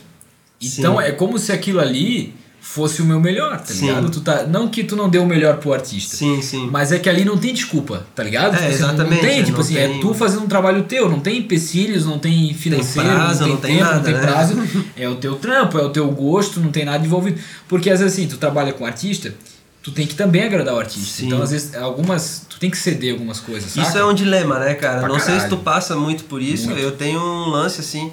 [0.60, 1.02] Então Sim.
[1.04, 3.86] é como se aquilo ali fosse o meu melhor, tá Sim.
[3.86, 4.10] ligado?
[4.10, 6.14] Tu tá, não que tu não deu o melhor pro artista.
[6.14, 6.68] Sim, sim.
[6.70, 8.52] Mas é que ali não tem desculpa, tá ligado?
[8.54, 10.82] É, Tipo assim, exatamente, Não tem, tipo não assim, é tem- tu fazendo um trabalho
[10.84, 14.04] teu, não tem empecilhos, não tem financeiro, prazo, não não tem tem tempo, nada, não
[14.04, 14.20] tem né?
[14.20, 14.54] prazo.
[14.96, 17.40] É o teu trampo, é o teu gosto, não tem nada envolvido.
[17.66, 19.34] Porque às vezes assim, tu trabalha com artista,
[19.82, 21.20] tu tem que também agradar o artista.
[21.20, 21.26] Sim.
[21.28, 23.88] Então às vezes algumas, tu tem que ceder algumas coisas, saca?
[23.88, 24.98] Isso é um dilema, né, cara?
[25.00, 25.56] Pra não sei se caralho.
[25.56, 26.66] tu passa muito por isso.
[26.66, 26.78] Muito.
[26.82, 28.12] Eu tenho um lance assim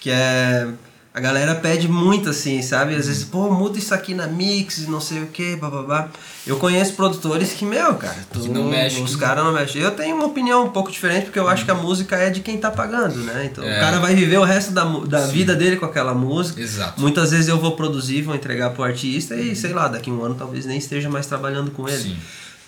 [0.00, 0.66] que é
[1.14, 2.94] a galera pede muito assim, sabe?
[2.94, 6.08] Às vezes, pô, muda isso aqui na mix, não sei o que, bababá.
[6.46, 9.82] Eu conheço produtores que, meu, cara, tu, não mexe, os caras não mexem.
[9.82, 12.40] Eu tenho uma opinião um pouco diferente porque eu acho que a música é de
[12.40, 13.48] quem tá pagando, né?
[13.52, 13.76] Então É.
[13.76, 15.32] o cara vai viver o resto da, da Sim.
[15.32, 16.60] vida dele com aquela música.
[16.60, 16.98] Exato.
[17.00, 20.24] Muitas vezes eu vou produzir, vou entregar pro artista e, sei lá, daqui a um
[20.24, 22.02] ano talvez nem esteja mais trabalhando com ele.
[22.02, 22.16] Sim.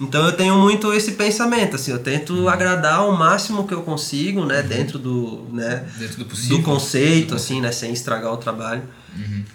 [0.00, 4.44] Então eu tenho muito esse pensamento, assim, eu tento agradar o máximo que eu consigo,
[4.44, 6.58] né, dentro do, né, Dentro do possível.
[6.58, 8.82] do conceito, assim, né, sem estragar o trabalho.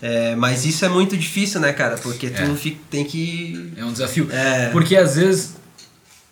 [0.02, 2.56] É, mas isso é muito difícil, né, cara, porque tu É.
[2.56, 3.74] fica, tem que...
[3.76, 4.30] É um desafio.
[4.32, 4.70] É.
[4.70, 5.56] Porque às vezes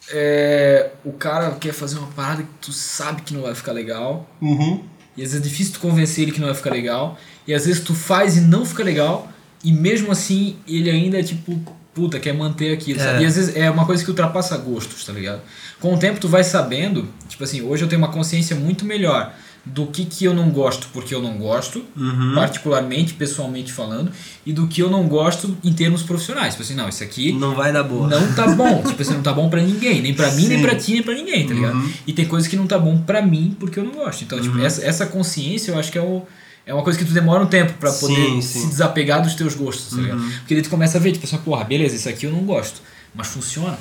[0.10, 4.30] é, o cara quer fazer uma parada que tu sabe que não vai ficar legal.
[4.42, 4.84] Uhum.
[5.18, 7.18] E às vezes é difícil tu convencer ele que não vai ficar legal.
[7.46, 9.30] E às vezes tu faz e não fica legal.
[9.64, 11.60] E mesmo assim ele ainda é tipo,
[11.98, 13.04] puta, quer manter aquilo, É.
[13.04, 13.24] sabe?
[13.24, 15.42] E às vezes é uma coisa que ultrapassa gostos, tá ligado?
[15.80, 19.34] Com o tempo tu vai sabendo, tipo assim, hoje eu tenho uma consciência muito melhor
[19.66, 22.34] do que, que eu não gosto porque eu não gosto, Uhum.
[22.36, 24.12] particularmente, pessoalmente falando,
[24.46, 26.54] e do que eu não gosto em termos profissionais.
[26.54, 28.08] Tipo assim, não, isso aqui Não vai dar boa.
[28.08, 28.82] não tá bom.
[28.88, 30.02] tipo assim, não tá bom pra ninguém.
[30.02, 31.76] Nem pra mim, nem pra ti, nem pra ninguém, tá ligado?
[31.76, 31.92] Uhum.
[32.08, 34.24] E tem coisas que não tá bom pra mim porque eu não gosto.
[34.24, 34.66] Então, tipo, Uhum.
[34.66, 36.22] essa, essa consciência eu acho que é, o,
[36.68, 38.68] é uma coisa que tu demora um tempo pra poder Sim, se sim.
[38.70, 40.20] desapegar dos teus gostos, tá ligado?
[40.20, 40.30] Uhum.
[40.40, 42.82] Porque daí tu começa a ver, tipo assim, porra, beleza, isso aqui eu não gosto,
[43.16, 43.78] mas funciona.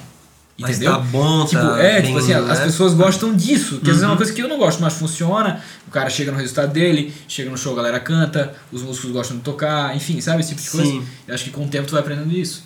[0.58, 0.92] Mas Entendeu?
[0.92, 2.64] tá bom, Tipo, tá é, tipo assim, as né?
[2.64, 3.74] pessoas gostam disso.
[3.78, 4.16] Que às vezes é uma Uhum.
[4.16, 5.60] coisa que eu não gosto, mas funciona.
[5.86, 9.36] O cara chega no resultado dele, chega no show, a galera canta, os músicos gostam
[9.36, 10.40] de tocar, enfim, sabe?
[10.40, 10.90] Esse tipo de coisa.
[10.90, 11.04] Sim.
[11.28, 12.64] Eu acho que com o tempo tu vai aprendendo isso.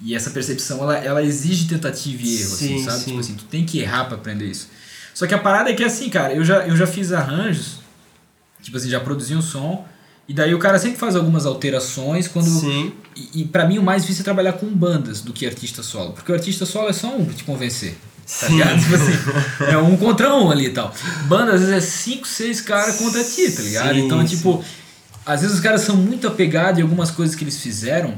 [0.00, 2.98] E essa percepção, ela, ela exige tentativa e erro, assim, Sim, sabe?
[2.98, 3.04] sim.
[3.06, 4.68] Tipo assim, tu tem que errar pra aprender isso.
[5.12, 7.78] Só que a parada é que assim, cara, eu já, eu já fiz arranjos,
[8.66, 9.86] tipo assim, já produzi um som,
[10.28, 12.92] e daí o cara sempre faz algumas alterações quando Sim.
[13.14, 16.12] e, e para mim o mais difícil é trabalhar com bandas do que artista solo.
[16.12, 17.96] Porque o artista solo é só um pra te convencer.
[18.40, 18.80] Tá ligado?
[18.80, 19.12] Tipo assim,
[19.70, 20.92] é um contra um ali e tal.
[21.28, 23.94] Banda às vezes é cinco, seis caras contra ti, tá ligado?
[23.94, 24.64] Sim, então, tipo,
[25.24, 28.16] às vezes os caras são muito apegados em algumas coisas que eles fizeram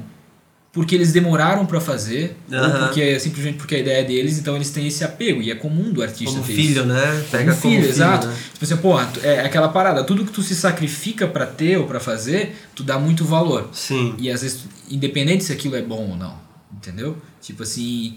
[0.73, 2.87] porque eles demoraram pra fazer, ou Aham.
[2.87, 5.41] porque simplesmente porque a ideia é deles, então eles têm esse apego.
[5.43, 6.85] E é comum do artista Como ter filho, isso.
[6.85, 7.25] né?
[7.31, 8.27] Pega Como como filho, filho, exato.
[8.29, 8.37] né?
[8.53, 11.87] Tipo assim, porra, tu- é aquela parada, tudo que tu se sacrifica pra ter ou
[11.87, 13.69] pra fazer, tu dá muito valor.
[13.73, 14.15] Sim.
[14.19, 14.61] E às vezes,
[14.91, 16.35] independente se aquilo é bom ou não,
[16.77, 17.17] entendeu?
[17.41, 18.17] Tipo assim.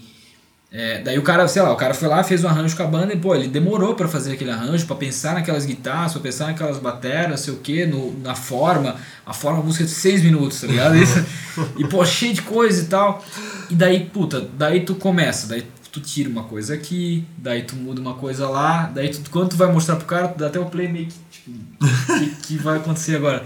[0.74, 2.86] É, daí o cara, sei lá, o cara foi lá, fez um arranjo com a
[2.86, 6.46] banda e, pô, ele demorou pra fazer aquele arranjo, pra pensar naquelas guitarras, pra pensar
[6.46, 8.96] naquelas bateras, não sei o que, no, na forma.
[9.26, 10.96] A forma, a música de seis minutos, tá ligado?
[10.96, 11.22] Isso,
[11.76, 13.22] e, pô, cheio de coisa e tal.
[13.68, 18.00] E daí, puta, daí tu começa, daí tu tira uma coisa aqui, daí tu muda
[18.00, 20.64] uma coisa lá, daí tu, quando tu vai mostrar pro cara, tu dá até o
[20.64, 23.44] play meio que, tipo, o que, que vai acontecer agora?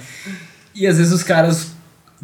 [0.73, 1.76] E às vezes os caras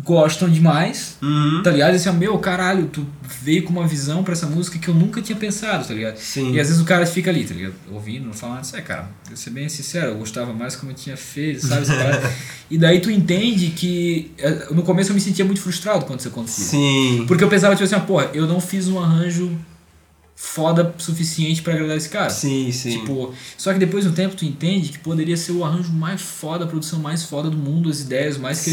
[0.03, 1.61] gostam demais, Uhum.
[1.63, 1.93] tá ligado?
[1.93, 3.07] E assim, ó, meu, caralho, tu
[3.43, 6.17] veio com uma visão pra essa música que eu nunca tinha pensado, tá ligado?
[6.17, 6.53] Sim.
[6.55, 7.75] E às vezes o cara fica ali, tá ligado?
[7.91, 11.17] Ouvindo, falando, isso é, cara, vou ser bem sincero, eu gostava mais como eu tinha
[11.17, 11.85] feito, sabe?
[12.71, 14.31] e daí tu entende que.
[14.39, 16.65] eh, No começo eu me sentia muito frustrado quando isso acontecia.
[16.65, 17.25] Sim.
[17.29, 19.51] Porque eu pensava, tipo assim, ó, porra, eu não fiz um arranjo
[20.35, 22.31] foda suficiente pra agradar esse cara.
[22.31, 22.99] Sim, sim.
[22.99, 26.21] Tipo, só que depois de um tempo tu entende que poderia ser o arranjo mais
[26.21, 28.73] foda, a produção mais foda do mundo, as ideias mais Sim.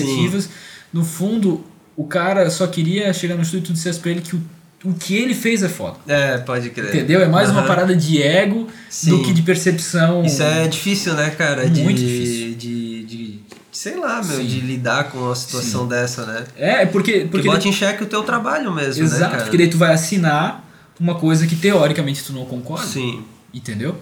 [0.91, 1.63] No fundo,
[1.95, 4.41] o cara só queria chegar no estúdio e tu dissesse pra ele que o,
[4.85, 5.97] o que ele fez é foda.
[6.07, 6.89] É, pode crer.
[6.89, 7.21] Entendeu?
[7.21, 7.67] É mais uma Aham.
[7.67, 9.23] parada de ego do Sim.
[9.23, 10.23] que de percepção.
[10.23, 11.69] Isso é difícil, né, cara?
[11.69, 12.55] De, Muito difícil.
[12.55, 13.39] De, de,
[13.71, 14.45] sei lá, meu, Sim.
[14.45, 16.45] de lidar com uma situação dessa, né?
[16.55, 17.11] É, porque.
[17.11, 19.93] Porque porque bota em xeque o teu trabalho mesmo, né, Exato, porque daí tu vai
[19.93, 20.65] assinar
[20.99, 22.85] uma coisa que teoricamente tu não concorda.
[22.87, 23.23] Sim.
[23.53, 23.95] Entendeu?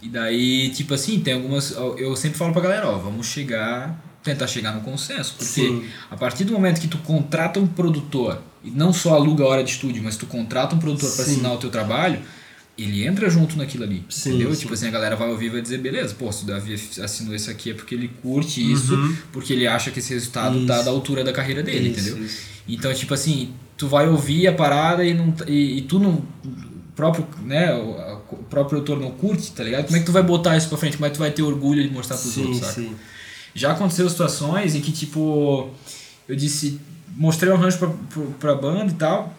[0.00, 1.70] E daí, tipo assim, tem algumas.
[1.96, 3.96] Eu sempre falo pra galera, ó, vamos chegar.
[4.22, 5.34] Tentar chegar no consenso.
[5.36, 5.84] Porque Sim.
[6.10, 9.64] a partir do momento que tu contrata um produtor, e não só aluga a hora
[9.64, 11.32] de estúdio, mas tu contrata um produtor pra Sim.
[11.32, 12.20] assinar o teu trabalho,
[12.78, 14.04] ele entra junto naquilo ali.
[14.08, 14.54] Sim, entendeu?
[14.54, 14.60] sim.
[14.62, 17.34] Tipo assim, a galera vai ouvir e vai dizer, beleza, pô, se o Davi assinou
[17.34, 19.16] isso aqui é porque ele curte isso, Uhum.
[19.32, 20.84] porque ele acha que esse resultado tá Isso.
[20.84, 22.24] da altura da carreira dele, Isso, entendeu?
[22.24, 22.38] isso.
[22.68, 26.10] Então, tipo assim, tu vai ouvir a parada e, não, e, e tu não.
[26.12, 29.84] O próprio, né, o, próprio autor não curte, tá ligado?
[29.86, 30.96] Como é que tu vai botar isso pra frente?
[30.96, 32.72] Como é que tu vai ter orgulho de mostrar pros Sim, outros, saca?
[32.72, 32.94] sim.
[33.54, 35.70] Já aconteceu situações em que, tipo,
[36.28, 36.80] eu disse,
[37.16, 37.78] mostrei o arranjo
[38.38, 39.34] pra, banda e tal,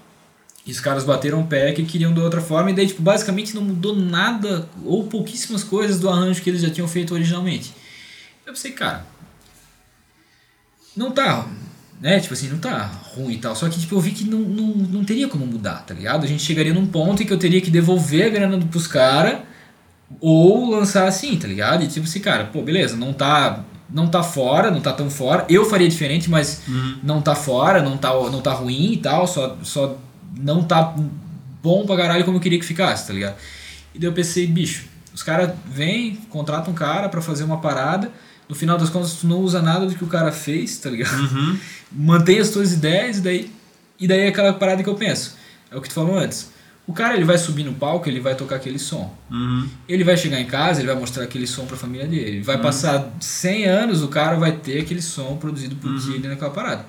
[0.66, 3.56] e os caras bateram o pé que queriam de outra forma, e daí, tipo, basicamente
[3.56, 7.74] não mudou nada, ou pouquíssimas coisas do arranjo que eles já tinham feito originalmente.
[8.46, 9.06] Eu pensei, cara,
[10.96, 11.48] não tá,
[12.00, 12.86] né, tipo assim, não tá
[13.16, 15.84] ruim e tal, só que, tipo, eu vi que não, não, não teria como mudar,
[15.86, 16.24] tá ligado?
[16.24, 19.40] A gente chegaria num ponto em que eu teria que devolver a grana pros caras,
[20.20, 21.84] ou lançar assim, tá ligado?
[21.84, 25.46] E tipo assim, cara, pô, beleza, não tá, não tá fora, não tá tão fora.
[25.48, 26.98] Eu faria diferente, mas Uhum.
[27.04, 29.96] não tá fora, não tá, não tá ruim e tal, só, só
[30.38, 30.96] não tá
[31.62, 33.36] bom pra caralho como eu queria que ficasse, tá ligado?
[33.94, 38.12] E daí eu pensei, bicho, os caras vêm, contratam um cara pra fazer uma parada,
[38.50, 41.16] no final das contas tu não usa nada do que o cara fez, tá ligado?
[41.22, 41.58] Uhum.
[41.92, 43.52] Mantém as tuas ideias e daí,
[44.00, 45.36] e daí é aquela parada que eu penso.
[45.72, 46.52] É o que tu falou antes.
[46.86, 49.16] O cara ele vai subir no palco, ele vai tocar aquele som.
[49.32, 49.70] Uhum.
[49.88, 52.30] Ele vai chegar em casa, ele vai mostrar aquele som pra família dele.
[52.30, 56.28] Ele vai passar 100 anos, o cara vai ter aquele som produzido por ti ali
[56.28, 56.86] naquela parada.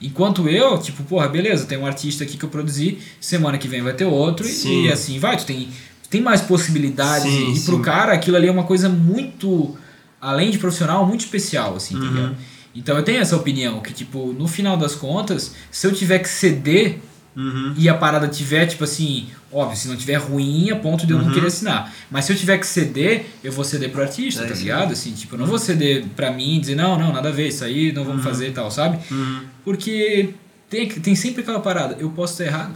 [0.00, 3.82] Enquanto eu, tipo, porra, beleza, tem um artista aqui que eu produzi, semana que vem
[3.82, 4.84] vai ter outro Sim.
[4.84, 5.36] e assim vai.
[5.36, 5.68] Tu tem,
[6.10, 7.82] tem mais possibilidades Sim, e, e pro sim.
[7.82, 9.76] cara aquilo ali é uma coisa muito,
[10.20, 12.34] além de profissional, muito especial, assim, tá Uhum.
[12.74, 16.28] Então eu tenho essa opinião, que tipo, no final das contas, se eu tiver que
[16.28, 16.98] ceder
[17.36, 17.74] Uhum.
[17.76, 21.18] e a parada tiver, tipo assim, óbvio, se não tiver ruim a ponto de eu
[21.18, 21.32] não Uhum.
[21.34, 21.92] querer assinar.
[22.10, 24.92] Mas se eu tiver que ceder, eu vou ceder pro artista, É tá ligado?
[24.92, 27.48] Assim, tipo, eu não vou ceder pra mim e dizer, não, não, nada a ver,
[27.48, 28.98] isso aí não vamos fazer e tal, sabe?
[29.10, 29.40] Uhum.
[29.64, 30.30] Porque
[30.70, 32.74] tem, tem sempre aquela parada, eu posso estar errado.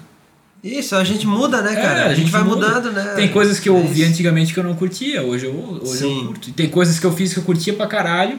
[0.62, 2.00] Isso, a gente muda, né, cara?
[2.00, 2.68] É, a, gente vai muda.
[2.68, 3.14] mudando, né?
[3.16, 4.04] Tem coisas que eu É isso.
[4.04, 6.26] antigamente que eu não curtia, hoje eu, hoje eu Sim.
[6.26, 6.50] curto.
[6.50, 8.38] E tem coisas que eu fiz que eu curtia pra caralho,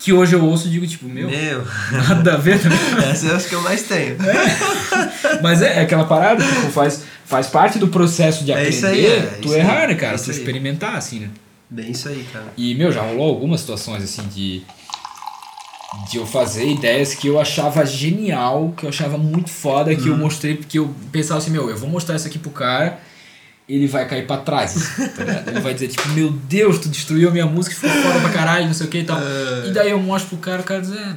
[0.00, 2.78] que hoje eu ouço e digo, tipo, meu, Meu, nada a ver também.
[3.10, 4.16] essa eu acho que eu mais tenho.
[5.42, 8.86] Mas é, é aquela parada, tipo, faz, faz parte do processo de É aprender isso
[8.86, 10.14] aí, é, tu errar, né, cara?
[10.14, 11.28] é Tu experimentar, assim, né?
[11.68, 12.46] Bem isso aí, cara.
[12.56, 14.62] E, meu, já rolou algumas situações, assim, de.
[16.08, 20.12] De eu fazer ideias que eu achava genial, que eu achava muito foda, que eu
[20.12, 20.18] Uhum.
[20.20, 23.00] mostrei, porque eu pensava assim, meu, eu vou mostrar isso aqui pro cara,
[23.74, 24.74] ele vai cair pra trás.
[25.16, 25.48] tá ligado?
[25.48, 28.66] ele vai dizer, tipo, meu Deus, tu destruiu a minha música, ficou foda pra caralho,
[28.66, 29.18] não sei o que e tal.
[29.20, 29.68] É.
[29.68, 31.14] E daí eu mostro pro cara, o cara diz, é,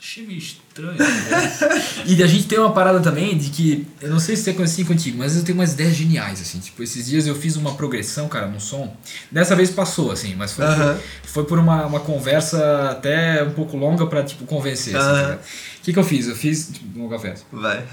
[0.00, 0.96] achei meio estranho.
[0.96, 1.82] tá ligado?
[2.06, 4.84] e a gente tem uma parada também de que, eu não sei se é assim
[4.84, 6.58] contigo, mas eu tenho umas ideias geniais, assim.
[6.60, 8.94] Tipo, esses dias eu fiz uma progressão, cara, num som.
[9.30, 10.94] Dessa vez passou, assim, mas foi, Aham.
[10.94, 14.94] por, foi por uma, uma conversa até um pouco longa pra, tipo, convencer.
[14.96, 15.22] assim, tá Aham.
[15.22, 15.40] ligado?
[15.40, 16.28] O que, que eu fiz?
[16.28, 17.44] Eu fiz, tipo, uma conversa.
[17.52, 17.84] Vai.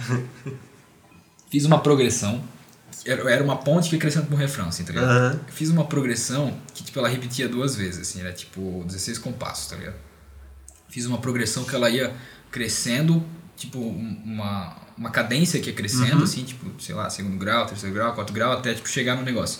[1.50, 2.42] Fiz uma progressão.
[3.06, 5.10] Era era uma ponte que ia crescendo pro refrão, assim, tá ligado?
[5.48, 9.68] Eu fiz uma progressão que, tipo, ela repetia duas vezes, assim, era tipo 16 compassos,
[9.68, 9.96] tá ligado?
[10.90, 12.14] Fiz uma progressão que ela ia
[12.52, 13.24] crescendo,
[13.56, 16.24] tipo, um- uma, uma cadência que ia crescendo, Uhum.
[16.24, 19.60] assim, tipo, sei lá, segundo grau, terceiro grau, quarto grau, até, tipo, chegar no negócio.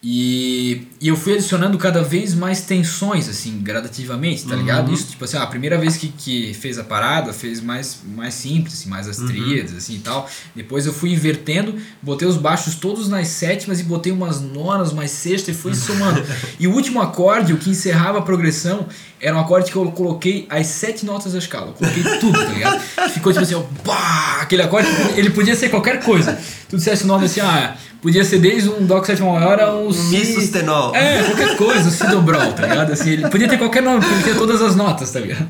[0.00, 4.88] E, e eu fui adicionando cada vez mais tensões, assim, gradativamente, tá ligado?
[4.88, 4.94] Uhum.
[4.94, 8.34] Isso, tipo assim, ah, a primeira vez que, que fez a parada, fez mais, mais
[8.34, 9.26] simples, assim, mais as Uhum.
[9.26, 10.30] tríades, assim e tal.
[10.54, 15.10] Depois eu fui invertendo, botei os baixos todos nas sétimas e botei umas nonas, umas
[15.10, 16.22] sextas e fui somando.
[16.60, 18.86] e o último acorde, o que encerrava a progressão,
[19.20, 21.68] era um acorde que eu coloquei as sete notas da escala.
[21.68, 22.80] Eu coloquei tudo, tá ligado?
[23.10, 24.86] Ficou tipo assim, ó, pá, aquele acorde,
[25.16, 26.38] ele podia ser qualquer coisa.
[26.68, 29.92] Tu dissesse o nome assim, ah, podia ser desde um sétima maior a um Um
[30.10, 30.94] Mi Si- sustenol.
[30.94, 32.92] é, qualquer coisa, o Si dobrol, tá ligado?
[32.92, 35.48] Assim, ele podia ter qualquer nome, porque ele tinha todas as notas, tá ligado?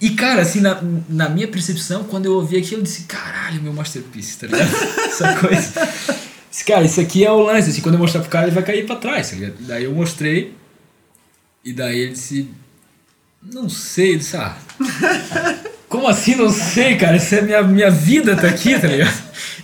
[0.00, 3.72] E, cara, assim, na, na minha percepção, quando eu ouvi aquilo, eu disse, caralho, meu
[3.72, 4.68] masterpiece, tá ligado?
[5.06, 5.88] Essa coisa.
[6.50, 8.62] Disse, cara, isso aqui é o lance, assim, quando eu mostrar pro cara, ele vai
[8.64, 9.54] cair pra trás, tá ligado?
[9.60, 10.54] Daí eu mostrei,
[11.64, 12.50] e daí ele disse,
[13.42, 14.56] não sei, eu disse, ah,
[15.88, 17.16] como assim não sei, cara?
[17.16, 19.14] Isso é minha, minha vida tá aqui, tá ligado?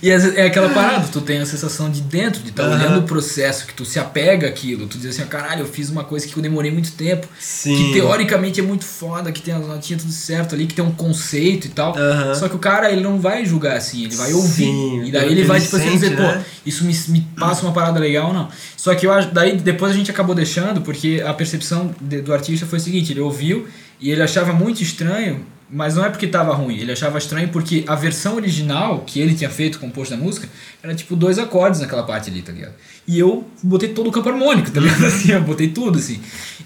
[0.01, 2.75] E é, aquela parada, tu tem a sensação de dentro, de estar Aham.
[2.75, 6.03] olhando o processo, que tu se apega àquilo, tu diz assim, caralho, eu fiz uma
[6.03, 7.75] coisa que eu demorei muito tempo, Sim.
[7.75, 10.91] que teoricamente é muito foda, que tem as notinhas tudo certo ali, que tem um
[10.91, 11.95] conceito e tal.
[11.95, 12.33] Aham.
[12.33, 14.65] Só que o cara, ele não vai julgar assim, ele vai ouvir.
[14.65, 16.43] Sim, e daí ele vai, tipo assim, dizer, pô, né?
[16.65, 18.49] isso me, me passa uma parada legal ou não.
[18.75, 22.33] Só que eu acho, daí depois a gente acabou deixando, porque a percepção de- do
[22.33, 23.67] artista foi o seguinte, ele ouviu
[23.99, 27.85] e ele achava muito estranho, mas não é porque tava ruim, ele achava estranho porque
[27.87, 30.49] a versão original que ele tinha feito, composto da música,
[30.83, 32.73] era tipo dois acordes naquela parte ali, tá ligado?
[33.07, 35.03] E eu botei todo o campo harmônico, tá ligado?
[35.07, 36.19] Assim, eu botei tudo, assim,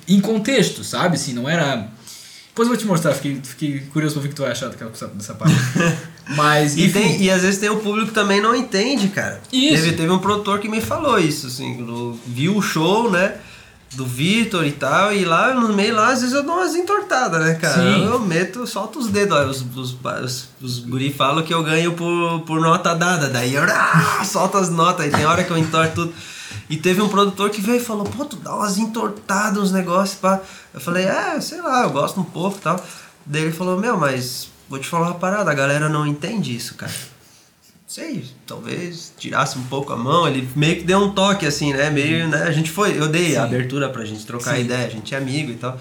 [0.07, 1.15] em contexto, sabe?
[1.15, 1.87] Assim, não era...
[2.47, 4.69] Depois eu vou te mostrar, fiquei, fiquei curioso pra ver o que tu vai achar
[4.69, 5.55] daquela, dessa parte.
[6.35, 9.41] Mas, E, tem, e às vezes tem o público que também não entende, cara.
[9.51, 9.83] Isso.
[9.83, 11.85] Teve, teve um produtor que me falou isso, assim,
[12.25, 13.35] viu o show, né?
[13.95, 17.41] Do Vitor e tal, e lá no meio lá, às vezes eu dou umas entortadas,
[17.41, 17.81] né, cara?
[17.81, 18.05] Sim.
[18.05, 21.93] Eu meto, solto os dedos, ó, os, os, os, os guri falam que eu ganho
[21.93, 25.57] por, por nota dada, daí eu ah, solto as notas, e tem hora que eu
[25.57, 26.13] entorto tudo.
[26.69, 30.19] E teve um produtor que veio e falou, pô, tu dá umas entortadas, uns negócios,
[30.19, 30.41] pá.
[30.73, 32.83] Eu falei, é, sei lá, eu gosto um pouco e tal.
[33.25, 36.75] Daí ele falou, meu, mas vou te falar uma parada, a galera não entende isso,
[36.75, 36.91] cara.
[37.95, 41.89] Sei, talvez tirasse um pouco a mão, ele meio que deu um toque assim, né?
[41.89, 42.43] Meio, né?
[42.43, 43.45] A gente foi, eu dei a Sim.
[43.45, 44.63] abertura pra gente trocar Sim.
[44.63, 45.79] ideia, a gente é amigo e tal.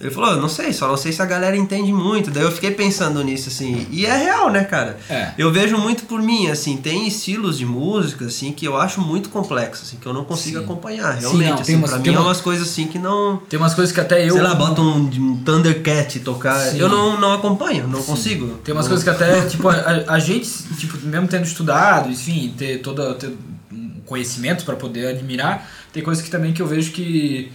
[0.00, 2.28] Ele falou, não sei, só não sei se a galera entende muito.
[2.30, 3.86] Daí eu fiquei pensando nisso, assim.
[3.92, 4.98] E é real, né, cara?
[5.08, 5.30] É.
[5.38, 9.28] Eu vejo muito por mim, assim, tem estilos de música, assim, que eu acho muito
[9.28, 10.64] complexos, assim, que eu não consigo Sim.
[10.64, 11.14] acompanhar.
[11.14, 13.36] Sim, Realmente, não, assim, tem umas- pra mim é uma- umas coisas assim que não.
[13.48, 14.32] tem umas coisas que até eu...
[14.34, 16.58] sei lá, bota um, um Thundercat tocar.
[16.58, 16.78] Sim.
[16.80, 18.48] Eu não, não acompanho, não consigo.
[18.64, 19.76] Tem umas Não- coisas que até, tipo, a,
[20.08, 23.28] a gente, tipo, mesmo tendo estudado, enfim, ter todo ter
[23.72, 27.50] um conhecimento para poder admirar, tem coisas que também que eu vejo que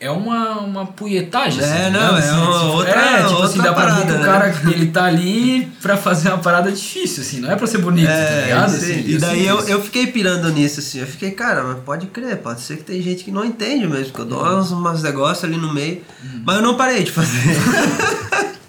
[0.00, 1.62] é uma, uma punhetagem.
[1.62, 2.26] É, assim, não, né?
[2.26, 4.24] é uma tipo, outra- é, tipo assim, outra dá pra ver que parada, o né?
[4.24, 8.06] cara, ele tá ali pra fazer uma parada difícil, assim, não é pra ser bonito,
[8.08, 8.70] tá É, ligado?
[8.70, 8.76] sim.
[8.76, 9.68] Assim, e daí eu, isso.
[9.68, 11.00] eu fiquei pirando nisso, assim.
[11.00, 14.06] Eu fiquei, cara, mas pode crer, pode ser que tem gente que não entende mesmo,
[14.06, 16.00] porque eu dou umas, umas negócios ali no meio.
[16.46, 17.38] Mas eu não parei de fazer.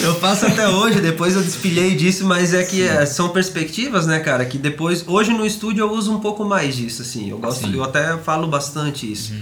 [0.00, 4.18] eu faço até hoje, depois eu despilhei disso, mas é que é, são perspectivas, né,
[4.18, 4.44] cara?
[4.44, 7.30] Que depois, hoje no estúdio eu uso um pouco mais disso, assim.
[7.30, 7.74] Eu gosto, Sim.
[7.74, 9.32] eu até falo bastante isso.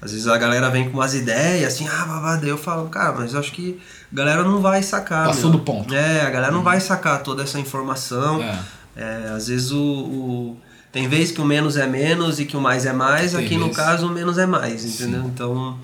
[0.00, 3.12] Às vezes a galera vem com umas ideias, assim, ah, babá, daí eu falo, cara,
[3.20, 3.78] mas eu acho que
[4.12, 5.26] a galera não vai sacar.
[5.28, 5.58] Passou meu.
[5.60, 5.94] do ponto.
[5.94, 8.42] É, a galera não vai sacar toda essa informação.
[8.42, 8.58] É.
[8.96, 10.56] É, às vezes o, o-
[10.90, 13.56] Tem vezes que o menos é menos e que o mais é mais, Tem aqui
[13.56, 15.22] no caso o menos é mais, entendeu?
[15.24, 15.78] Então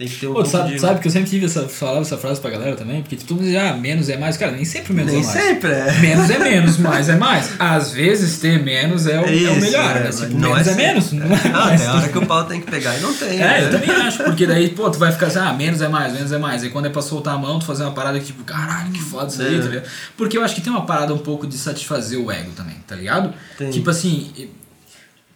[0.00, 0.78] Tem que ter um Pô, tu sabe, de...
[0.80, 3.02] sabe que eu sempre tive essa, falava essa frase pra galera também?
[3.02, 4.34] Porque todo mundo diz, ah, menos é mais.
[4.38, 5.38] Cara, nem sempre menos Nem é mais.
[5.44, 5.92] sempre, é.
[6.00, 7.50] Menos é menos, mais é mais.
[7.58, 10.08] Às vezes ter menos é o, é o Isso, melhor, é, né?
[10.10, 10.86] Tipo, não menos é, sempre.
[10.86, 11.80] menos, não é mais.
[11.82, 13.28] tem hora que o pau tem que pegar e não tem.
[13.28, 13.64] É, né?
[13.66, 16.32] eu também acho, porque daí, pô, tu vai ficar assim, ah, menos é mais, menos
[16.32, 16.62] é mais.
[16.62, 19.02] Aí quando é pra soltar a mão, tu fazer uma parada que, tipo, caralho, que
[19.02, 19.60] foda isso aí, É.
[19.60, 19.88] tá ligado?
[20.16, 22.94] Porque eu acho que tem uma parada um pouco de satisfazer o ego também, tá
[22.96, 23.34] ligado?
[23.58, 23.70] Tem.
[23.70, 24.48] Tipo assim, e-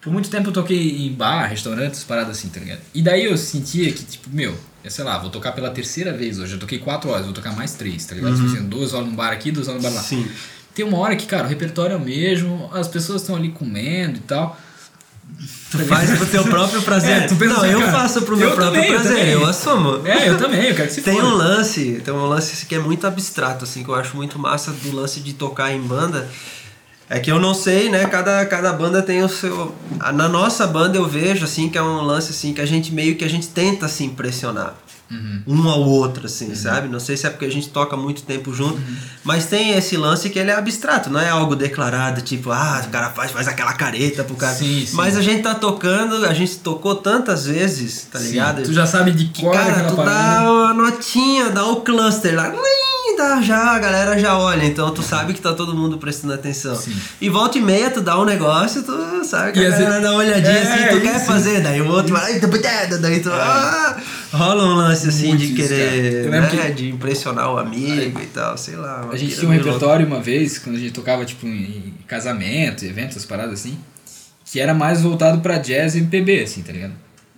[0.05, 2.81] por muito tempo eu toquei em bar, restaurantes, paradas assim, tá ligado?
[2.95, 6.39] E daí eu sentia que, tipo, meu, eu sei lá, vou tocar pela terceira vez
[6.39, 8.35] hoje, eu toquei quatro horas, vou tocar mais três, tá ligado?
[8.37, 10.03] Tipo assim, duas horas num bar aqui, duas horas no bar lá.
[10.03, 10.29] Sim.
[10.75, 14.19] Tem uma hora que, cara, o repertório é o mesmo, as pessoas estão ali comendo
[14.19, 14.61] e tal.
[15.71, 17.23] Tu faz pro teu próprio prazer.
[17.25, 19.19] É, tu pensa não, assim, eu cara, faço pro meu eu próprio também, eu prazer,
[19.19, 19.33] também.
[19.33, 20.07] eu assumo.
[20.07, 21.29] É, eu também, eu quero que se Tem foda.
[21.29, 24.71] um lance, tem um lance que é muito abstrato, assim, que eu acho muito massa
[24.71, 26.29] do lance de tocar em banda.
[27.17, 28.07] É que eu não sei, né?
[28.07, 29.75] Cada, cada banda tem o seu.
[30.01, 32.93] a- Na nossa banda eu vejo, assim, que é um lance assim que a gente
[32.93, 34.75] meio que a gente tenta se impressionar.
[35.47, 36.89] Um ao outro, assim, sabe?
[36.89, 38.81] Não sei se é porque a gente toca muito tempo junto,
[39.23, 42.91] mas tem esse lance que ele é abstrato, não é algo declarado, tipo, ah, o
[42.91, 44.55] cara faz, faz aquela careta pro cara.
[44.57, 44.97] Sim, sim.
[44.97, 48.63] Mas a gente tá tocando, a gente tocou tantas vezes, tá Sim, ligado?
[48.65, 50.17] Tu já sabe de Que, cor cara, aquela tu parada.
[50.41, 52.51] dá uma notinha, dá o cluster lá,
[53.17, 56.75] dá já, a galera já olha, então tu sabe que tá todo mundo prestando atenção.
[56.77, 56.95] Sim.
[57.21, 60.03] E volta e meia, tu dá um negócio, tu sabe que E a galera vezes-
[60.03, 61.27] dá uma olhadinha É, assim, tu quer isso.
[61.27, 62.39] fazer, daí o outro vai,
[63.01, 63.97] daí tu, ah,
[64.33, 68.57] rola um lance assim Muito de querer, né, que- de impressionar o amigo e tal,
[68.59, 69.09] sei lá.
[69.13, 69.65] A gente tinha um louca.
[69.67, 73.79] repertório uma vez, quando a gente tocava, tipo, em casamento, eventos, essas paradas assim,
[74.45, 76.93] que era mais voltado pra jazz e MPB, assim, tá ligado?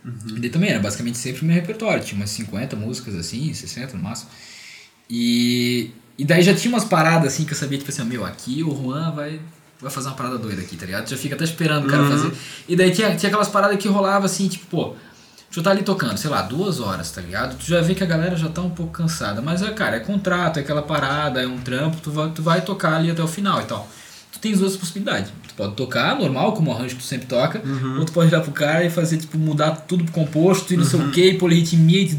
[0.05, 0.37] Uhum.
[0.37, 3.97] E daí também era basicamente sempre o meu repertório, tinha umas 50 músicas assim, 60
[3.97, 4.29] no máximo.
[5.09, 8.25] E, e daí já tinha umas paradas assim que eu sabia, tipo assim, ó, meu,
[8.25, 9.39] aqui o Juan vai,
[9.79, 11.05] vai fazer uma parada doida aqui, tá ligado?
[11.05, 12.09] Tu já fica até esperando o cara Uhum.
[12.09, 12.33] fazer.
[12.67, 14.95] E daí tinha, tinha aquelas paradas que rolava assim, tipo, pô,
[15.51, 17.57] tu tá ali tocando, sei lá, duas horas, tá ligado?
[17.57, 19.41] Tu já vê que a galera já tá um pouco cansada.
[19.41, 22.61] Mas, é, cara, é contrato, é aquela parada, é um trampo, tu vai, tu vai
[22.61, 23.87] tocar ali até o final e tal.
[24.31, 25.31] Tu tens duas possibilidades.
[25.47, 27.99] Tu pode tocar normal, como o arranjo que tu sempre toca, Uhum.
[27.99, 30.83] ou tu pode lá pro cara e fazer, tipo, mudar tudo pro composto e não
[30.85, 32.17] sei o que, polirritmia, e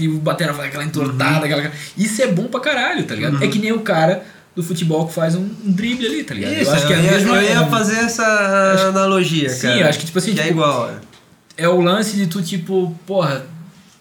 [0.00, 1.52] e o batera faz aquela entortada, Uhum.
[1.54, 1.72] aquela...
[1.96, 3.42] Isso é bom pra caralho, tá ligado?
[3.44, 4.24] É que nem o cara
[4.56, 6.52] do futebol que faz um, um drible ali, tá ligado?
[6.54, 7.36] Isso, eu acho que é a mesma...
[7.36, 9.80] eu ia fazer essa analogia, Sim, cara.
[9.80, 10.90] eu acho que, tipo assim, que é tipo, igual.
[10.90, 11.64] é.
[11.64, 13.46] é o lance de tu, tipo, porra,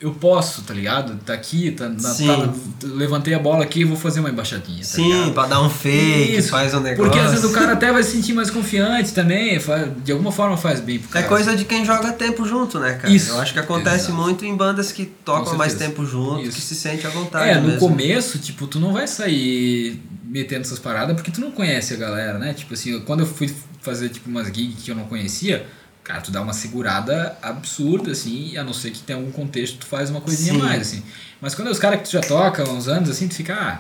[0.04, 1.16] eu posso, tá ligado?
[1.26, 4.84] Tá aqui, tá, na, tá- levantei a bola aqui e vou fazer uma embaixadinha, tá
[4.84, 5.34] Sim, ligado?
[5.34, 7.04] pra dar um fake, Isso, faz um negócio.
[7.06, 10.32] Porque às vezes o cara até vai se sentir mais confiante também, faz- de alguma
[10.32, 11.28] forma faz bem pro É cara.
[11.28, 13.14] coisa de quem joga tempo junto, né, cara?
[13.14, 14.14] Isso, Eu acho que acontece exato.
[14.14, 16.56] muito em bandas que tocam mais tempo junto, Isso.
[16.58, 17.50] que se sente à vontade.
[17.50, 17.80] É, no mesmo.
[17.80, 22.38] começo, tipo, tu não vai sair metendo essas paradas porque tu não conhece a galera,
[22.38, 22.54] né?
[22.54, 25.66] Tipo assim, quando eu fui fazer tipo umas gigs que eu não conhecia,
[26.04, 29.86] cara, tu dá uma segurada absurda, assim, a não ser que tenha algum contexto, tu
[29.86, 30.60] faz uma coisinha Sim.
[30.60, 31.04] mais, assim.
[31.40, 33.54] Mas quando é os caras que tu já toca há uns anos, assim, tu fica,
[33.54, 33.80] ah,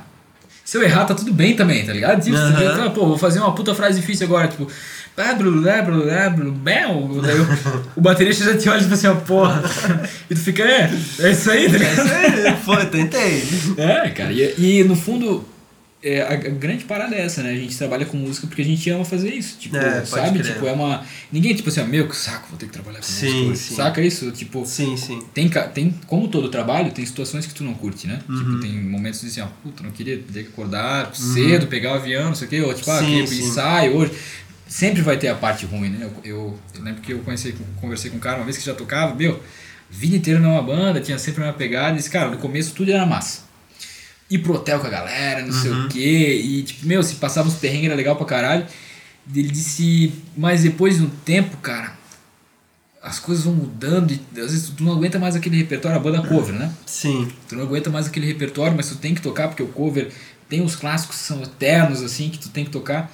[0.64, 2.24] se eu errar, tá tudo bem também, tá ligado?
[2.24, 4.68] Tipo, tu fica, ah, pô, vou fazer uma puta frase difícil agora, tipo,
[6.88, 7.22] o,
[7.98, 9.62] o baterista já te olha tipo assim, ó, porra.
[10.30, 12.06] E tu fica, é, é isso aí, tá É ligado?
[12.06, 12.14] isso
[12.48, 13.44] aí, foi, tentei.
[13.78, 15.46] É, cara, e, e no fundo,
[16.04, 17.52] é, a, grande parada é essa, né?
[17.52, 19.58] A gente trabalha com música porque a gente ama fazer isso.
[19.58, 20.40] Tipo, É, sabe?
[20.40, 20.54] crer.
[20.54, 21.04] Tipo, é uma.
[21.32, 23.70] Ninguém, tipo assim, ó, meu, que saco, vou ter que trabalhar com Sim, música.
[23.70, 23.76] sim.
[23.76, 24.30] Saca isso?
[24.32, 25.22] Tipo, Sim, sim.
[25.34, 28.20] tem, tem, como todo trabalho, tem situações que tu não curte, né?
[28.28, 28.38] Uhum.
[28.38, 31.96] Tipo, tem momentos de assim, ó, puta, não queria ter que acordar cedo, pegar o
[31.96, 33.44] avião, não sei o quê, ou tipo, ah, queria sim.
[33.44, 34.12] ensaio hoje.
[34.68, 36.00] Sempre vai ter a parte ruim, né?
[36.02, 38.74] Eu, eu, eu lembro que eu conheci, conversei com um cara uma vez que já
[38.74, 39.42] tocava, meu,
[39.90, 43.06] vida inteira numa banda, tinha sempre uma pegada, e disse, cara, no começo tudo era
[43.06, 43.43] massa.
[44.30, 45.86] Ir pro hotel com a galera, não sei Uhum.
[45.86, 48.66] o quê, e tipo, meu, se passava uns perrengues era legal pra caralho.
[49.34, 51.94] Ele disse, mas depois de um tempo, cara,
[53.02, 56.22] as coisas vão mudando e às vezes tu não aguenta mais aquele repertório, a banda
[56.28, 56.72] cover, né?
[56.86, 57.30] Sim.
[57.48, 60.10] Tu não aguenta mais aquele repertório, mas tu tem que tocar porque o cover
[60.50, 63.12] tem os clássicos que são eternos, assim, que tu tem que tocar.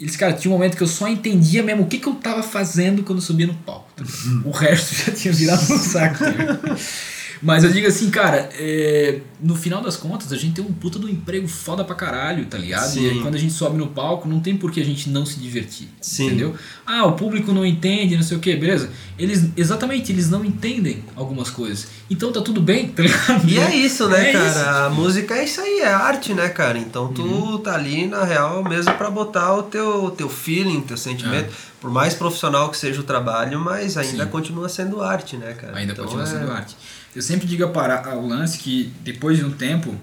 [0.00, 2.42] Eles, cara, tinha um momento que eu só entendia mesmo o que, que eu tava
[2.42, 3.88] fazendo quando eu subia no palco.
[3.94, 4.48] tá ligado?
[4.48, 6.18] O resto já tinha virado um saco.
[6.18, 6.76] tá?
[7.42, 10.98] Mas eu digo assim, cara, é, no final das contas, a gente tem um puta
[10.98, 12.88] do emprego foda pra caralho, tá ligado?
[12.88, 13.02] Sim.
[13.04, 15.26] E aí, quando a gente sobe no palco, não tem por que a gente não
[15.26, 15.88] se divertir.
[16.00, 16.26] Sim.
[16.26, 16.54] Entendeu?
[16.86, 18.90] Ah, o público não entende, não sei o que, beleza?
[19.18, 21.88] Eles, exatamente, eles não entendem algumas coisas.
[22.08, 23.48] Então tá tudo bem, tá ligado?
[23.48, 24.48] E é isso, né, É cara?
[24.48, 24.58] isso.
[24.60, 26.78] A música é isso aí, é arte, né, cara?
[26.78, 27.58] Então tu Uhum.
[27.58, 31.46] tá ali, na real, mesmo pra botar o teu, teu feeling, teu sentimento.
[31.48, 31.72] É.
[31.80, 34.30] Por mais profissional que seja o trabalho, mas ainda Sim.
[34.30, 35.76] continua sendo arte, né, cara?
[35.76, 36.76] Ainda Então, continua é- sendo arte.
[37.14, 39.94] Eu sempre digo a para- ao lance que depois de um tempo,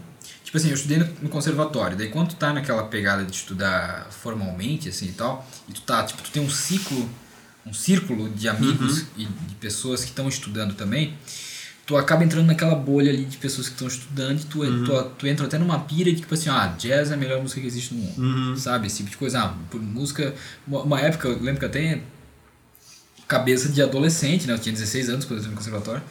[0.43, 4.07] tipo assim, eu estudei no, no conservatório, daí quando tu tá naquela pegada de estudar
[4.12, 7.10] formalmente assim e tal, e tu tá, tipo, tu tem um ciclo,
[7.66, 9.05] um círculo de amigos Uhum.
[9.18, 11.16] e de pessoas que estão estudando também,
[11.86, 14.84] tu acaba entrando naquela bolha ali de pessoas que estão estudando e tu, Uhum.
[14.84, 17.60] tu, tu entra até numa pira de tipo assim, ah, jazz é a melhor música
[17.60, 18.22] que existe no mundo.
[18.51, 18.55] Uhum.
[18.55, 18.86] Sabe?
[18.86, 19.39] Esse tipo de coisa.
[19.41, 20.36] Ah, por música.
[20.68, 22.01] Uma, uma época, eu lembro que até
[23.28, 24.53] cabeça de adolescente, né?
[24.53, 26.01] Eu tinha 16 anos quando eu entrei no conservatório.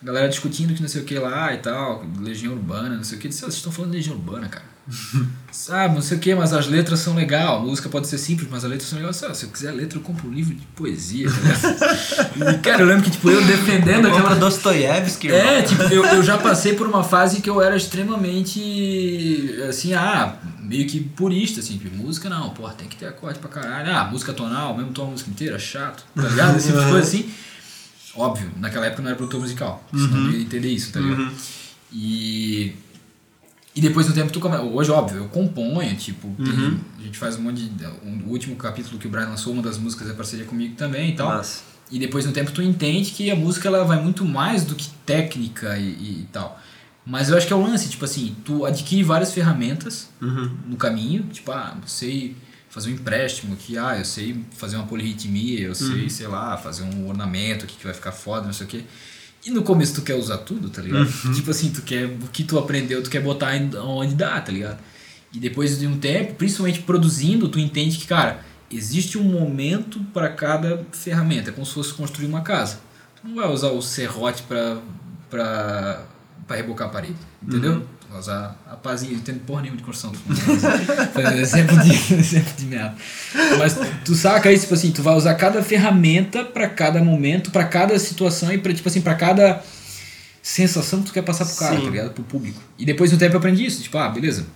[0.00, 3.18] A galera discutindo que não sei o que lá e tal, Legião Urbana, não sei
[3.18, 3.26] o que.
[3.26, 4.64] Eu disse, "Ah, vocês estão falando de Legião Urbana, cara.
[5.52, 7.58] Sabe, não sei o que, mas as letras são legal.
[7.58, 9.16] A música pode ser simples, mas as letras são legais.
[9.16, 11.28] Se eu quiser letra, eu compro um livro de poesia.
[11.28, 14.34] Tá e, cara, eu lembro que tipo, eu defendendo Compra aquela.
[14.36, 19.94] Dostoiévski, É, tipo, eu, eu já passei por uma fase que eu era extremamente, assim,
[19.94, 23.94] ah, meio que purista, assim, tipo, música não, porra, tem que ter acorde pra caralho.
[23.94, 26.56] Ah, música tonal, mesmo tom a música inteira, chato, tá ligado?
[26.56, 27.28] Esse tipo de coisa assim.
[28.18, 31.30] Óbvio, naquela época não era produtor musical, senão eu não ia entender isso, tá ligado?
[31.92, 32.72] E...
[33.76, 34.62] E depois no tempo tu começa.
[34.62, 37.86] Hoje, óbvio, eu componho, tipo, tem- a gente faz um monte de.
[38.04, 41.10] um- o último capítulo que o Brian lançou, uma das músicas é parceria comigo também
[41.10, 41.28] e tal.
[41.28, 41.62] Massa.
[41.90, 44.88] E depois no tempo tu entende que a música ela vai muito mais do que
[45.06, 45.90] técnica e,
[46.22, 46.60] e tal.
[47.06, 50.50] Mas eu acho que é o lance, tipo assim, tu adquire várias ferramentas Uhum.
[50.66, 52.34] no caminho, tipo, ah, sei
[52.68, 56.82] fazer um empréstimo aqui, ah, eu sei fazer uma polirritmia, eu sei, sei lá, fazer
[56.82, 58.84] um ornamento aqui que vai ficar foda, não sei o quê.
[59.44, 61.06] E no começo tu quer usar tudo, tá ligado?
[61.34, 63.52] Tipo assim, tu quer o que tu aprendeu, tu quer botar
[63.82, 64.78] onde dá, tá ligado?
[65.32, 70.28] E depois de um tempo, principalmente produzindo, tu entende que, cara, existe um momento para
[70.28, 71.50] cada ferramenta.
[71.50, 72.80] É como se fosse construir uma casa.
[73.20, 74.78] Tu não vai usar o serrote pra,
[75.30, 76.04] pra,
[76.46, 77.86] pra rebocar a parede, entendeu?
[77.97, 80.12] Tu vai usar a pazinha, não entendo porra nenhuma de construção.
[81.12, 82.94] Foi um exemplo de, exemplo de merda.
[83.58, 87.64] Mas tu saca isso, tipo assim, tu vai usar cada ferramenta para cada momento, para
[87.64, 89.62] cada situação e para tipo assim, para cada
[90.42, 91.84] sensação que tu quer passar pro cara, Sim.
[91.84, 92.10] tá ligado?
[92.12, 92.60] Pro público.
[92.78, 94.46] E depois no tempo eu aprendi isso, tipo, ah, beleza.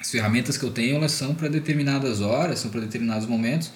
[0.00, 3.70] As ferramentas que eu tenho, elas são para determinadas horas, são para determinados momentos.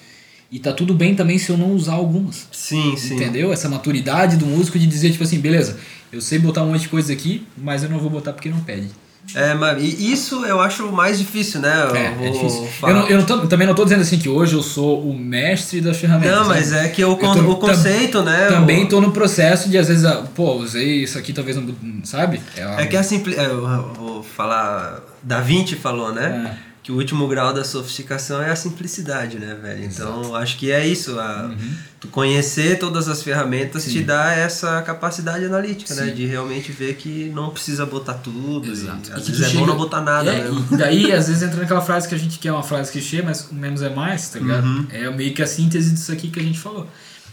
[0.49, 2.47] E tá tudo bem também se eu não usar algumas.
[2.51, 3.15] Sim, sim.
[3.15, 3.51] Entendeu?
[3.51, 5.79] Essa maturidade do músico de dizer, tipo assim, beleza,
[6.11, 8.61] eu sei botar um monte de coisa aqui, mas eu não vou botar porque não
[8.61, 8.89] pede.
[9.35, 11.85] É, mas isso eu acho mais difícil, né?
[11.89, 12.67] Eu É, é difícil.
[12.79, 12.93] falar.
[12.93, 15.17] Eu, não, eu não tô- também não tô dizendo assim que hoje eu sou o
[15.17, 16.35] mestre das ferramentas.
[16.37, 16.85] Não, mas né?
[16.85, 18.47] é que o, con- Eu tô- o conceito, né?
[18.47, 21.73] Também o- tô no processo de, às vezes, ah, pô, usei isso aqui, talvez não.
[22.03, 22.41] Sabe?
[22.77, 23.35] É que a simpli...
[23.35, 23.61] é, Eu
[23.95, 24.99] vou falar.
[25.23, 26.55] Da Vinci falou, né?
[26.69, 26.72] É.
[26.83, 29.85] Que o último grau da sofisticação é a simplicidade, né, velho?
[29.85, 31.17] Então, acho que é isso.
[31.17, 31.45] A...
[31.45, 31.75] Uhum.
[32.01, 33.91] Tu conhecer todas as ferramentas Sim.
[33.91, 36.07] te dá essa capacidade analítica, né?
[36.07, 36.13] Sim.
[36.13, 38.69] De realmente ver que não precisa botar tudo.
[38.69, 39.09] Exato.
[39.09, 40.65] E, E às que vezes é bom chega- não botar nada, é, né?
[40.73, 43.49] E daí, às vezes, entra naquela frase que a gente quer uma frase clichê, mas
[43.49, 44.65] o menos é mais, tá ligado?
[44.67, 44.85] Uhum.
[44.91, 46.85] É meio que a síntese disso aqui que a gente falou.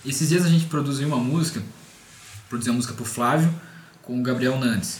[0.07, 1.61] Esses dias a gente produziu uma música,
[2.49, 3.53] produziu uma música pro Flávio
[4.03, 4.99] com o Gabriel Nandes.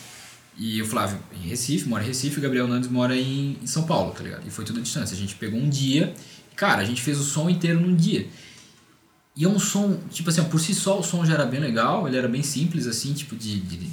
[0.63, 3.85] E o Flávio em Recife, mora em Recife, o Gabriel Nandes mora em, em São
[3.85, 4.47] Paulo, tá ligado?
[4.47, 5.15] E foi tudo à distância.
[5.17, 6.15] A gente pegou um dia,
[6.55, 8.29] cara, a gente fez o som inteiro num dia.
[9.35, 12.07] E é um som, tipo assim, por si só o som já era bem legal,
[12.07, 13.91] ele era bem simples, assim, tipo de, de, de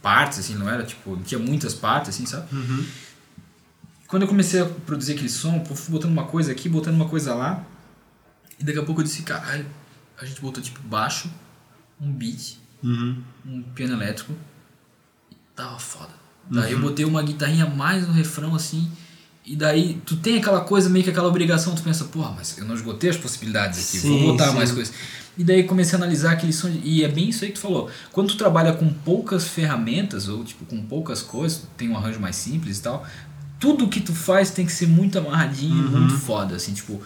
[0.00, 2.46] partes, assim, não era, tipo, não tinha muitas partes, assim, sabe?
[4.06, 7.08] Quando eu comecei a produzir aquele som, eu fui botando uma coisa aqui, botando uma
[7.08, 7.66] coisa lá,
[8.60, 9.66] e daqui a pouco eu disse, caralho,
[10.20, 11.28] a gente botou, tipo, baixo,
[12.00, 13.20] um beat, Uhum.
[13.44, 14.32] um piano elétrico,
[15.56, 16.10] tava foda.
[16.48, 18.88] Daí eu botei uma guitarrinha mais no refrão, assim,
[19.44, 22.64] e daí tu tem aquela coisa, meio que aquela obrigação, tu pensa, porra, mas eu
[22.64, 24.54] não esgotei as possibilidades aqui, Sim, vou botar sim.
[24.56, 24.94] mais coisas.
[25.38, 27.90] E daí comecei a analisar aquele som, e é bem isso aí que tu falou.
[28.12, 32.36] Quando tu trabalha com poucas ferramentas, ou tipo, com poucas coisas, tem um arranjo mais
[32.36, 33.04] simples e tal,
[33.58, 36.00] tudo que tu faz tem que ser muito amarradinho, Uhum.
[36.00, 37.00] muito foda, assim, tipo,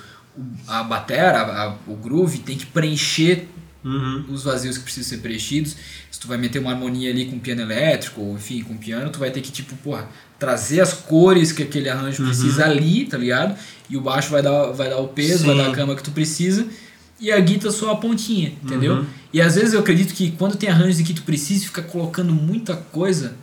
[0.68, 3.48] a batera, a- a- o groove tem que preencher
[3.82, 4.26] Uhum.
[4.28, 5.74] os vazios que precisam ser preenchidos.
[6.10, 9.18] Se tu vai meter uma harmonia ali com piano elétrico, ou enfim, com piano, tu
[9.18, 10.08] vai ter que, tipo, porra,
[10.38, 13.56] trazer as cores que aquele arranjo precisa ali, tá ligado?
[13.88, 15.62] E o baixo vai dar, vai dar o peso, vai Sim.
[15.62, 16.66] dar a cama que tu precisa.
[17.18, 18.94] E a guitarra só a pontinha, entendeu?
[18.94, 19.06] Uhum.
[19.32, 22.32] E às vezes eu acredito que quando tem arranjos em que tu precisa ficar colocando
[22.32, 23.34] muita coisa,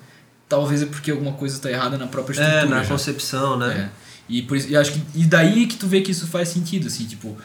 [0.49, 2.61] talvez é porque alguma coisa tá errada na própria estrutura.
[2.61, 2.89] É, na já.
[2.89, 3.91] concepção, né?
[3.93, 4.07] É.
[4.29, 7.05] E, por e acho que e daí que tu vê que isso faz sentido, assim,
[7.05, 7.37] tipo,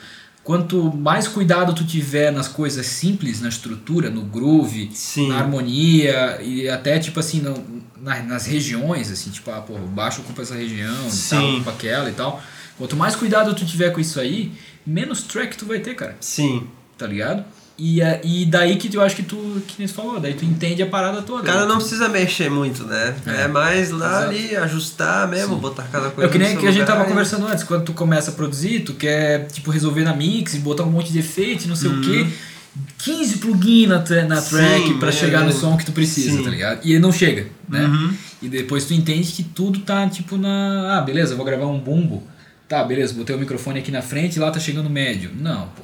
[0.44, 5.28] quanto mais cuidado tu tiver nas coisas simples, na estrutura, no groove, Sim.
[5.28, 7.54] na harmonia e até tipo assim no,
[8.00, 11.28] na- nas regiões, assim, tipo, ah, pô, baixo ocupa essa região, Sim.
[11.30, 12.42] tal ocupa aquela e tal.
[12.78, 14.52] Quanto mais cuidado tu tiver com isso aí,
[14.84, 16.66] menos track tu vai ter, cara, Sim.
[16.98, 17.44] tá ligado?
[17.78, 20.44] E, é- e daí que eu acho que tu, que nem tu falou, daí tu
[20.44, 21.42] entende a parada toda.
[21.42, 21.66] O cara né?
[21.66, 23.14] não precisa mexer muito, né?
[23.26, 23.42] É.
[23.42, 24.28] É, mais lá Exato.
[24.28, 25.60] ali, ajustar mesmo, Sim.
[25.60, 27.84] botar cada É coisa o que nem que a gente tava e- conversando antes, quando
[27.84, 31.66] tu começa a produzir, tu quer tipo resolver na mix, botar um monte de efeito,
[31.66, 32.26] não sei o quê.
[32.98, 34.42] 15 plugins na, na Uhum.
[34.42, 35.52] Track pra é, chegar no é.
[35.52, 36.42] som que tu precisa, Sim.
[36.44, 36.80] tá ligado?
[36.84, 37.84] E ele não chega, né?
[37.84, 38.14] Uhum.
[38.40, 40.98] E depois tu entende que tudo tá tipo na.
[40.98, 42.22] Ah, beleza, vou gravar um bumbo.
[42.68, 45.30] Tá, beleza, botei o microfone aqui na frente e lá tá chegando médio.
[45.38, 45.82] Não, pô.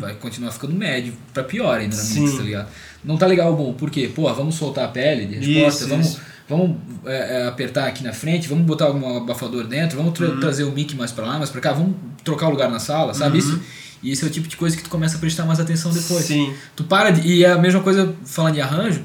[0.00, 2.22] Vai continuar ficando médio, pra pior ainda na Sim.
[2.22, 2.68] mix, tá ligado?
[3.04, 4.10] Não tá legal bom, por quê?
[4.14, 6.20] Pô, vamos soltar a pele de resposta, Isso, vamos, isso.
[6.48, 10.40] vamos é, é, apertar aqui na frente, vamos botar algum abafador dentro, vamos tra- Uhum.
[10.40, 11.94] trazer o mic mais pra lá, mais pra cá, vamos
[12.24, 13.60] trocar o lugar na sala, sabe isso?
[14.02, 16.24] E esse é o tipo de coisa que tu começa a prestar mais atenção depois.
[16.24, 16.54] Sim.
[16.74, 17.20] Tu para de.
[17.28, 19.02] E é a mesma coisa falando de arranjo.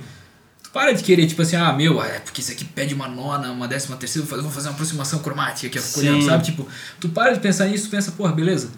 [0.63, 3.51] Tu para de querer, tipo assim, ah, meu, é porque isso aqui pede uma nona,
[3.51, 6.45] uma décima terceira, vou fazer- uma aproximação cromática que coreano, sabe?
[6.45, 6.65] Tipo,
[6.97, 8.69] tu para de pensar nisso, tu pensa, porra, beleza.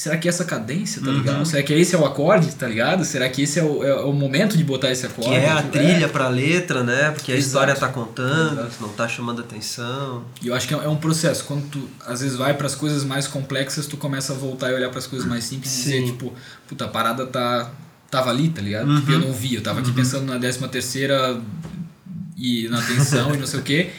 [0.00, 1.18] Será que é essa cadência, tá Uhum.
[1.18, 1.44] ligado?
[1.44, 3.04] Será que esse é o acorde, tá ligado?
[3.04, 5.28] Será que esse é o, é o momento de botar esse acorde?
[5.28, 7.10] Que é a Tipo, trilha pra letra, né?
[7.10, 7.46] Porque a Exato.
[7.48, 8.76] história tá contando, Exato.
[8.80, 10.24] não tá chamando atenção.
[10.40, 11.44] E eu acho que é é um processo.
[11.44, 14.88] Quando tu, às vezes, vai pras coisas mais complexas, tu começa a voltar e olhar
[14.88, 16.00] pras coisas mais simples e dizer, Sim.
[16.00, 16.06] Uhum.
[16.06, 16.32] tipo,
[16.66, 17.70] puta, a parada tá,
[18.10, 18.96] tava ali, tá ligado?
[19.00, 21.38] Tipo, eu não vi, eu tava aqui pensando na décima terceira
[22.38, 23.90] e na tensão e não sei o quê.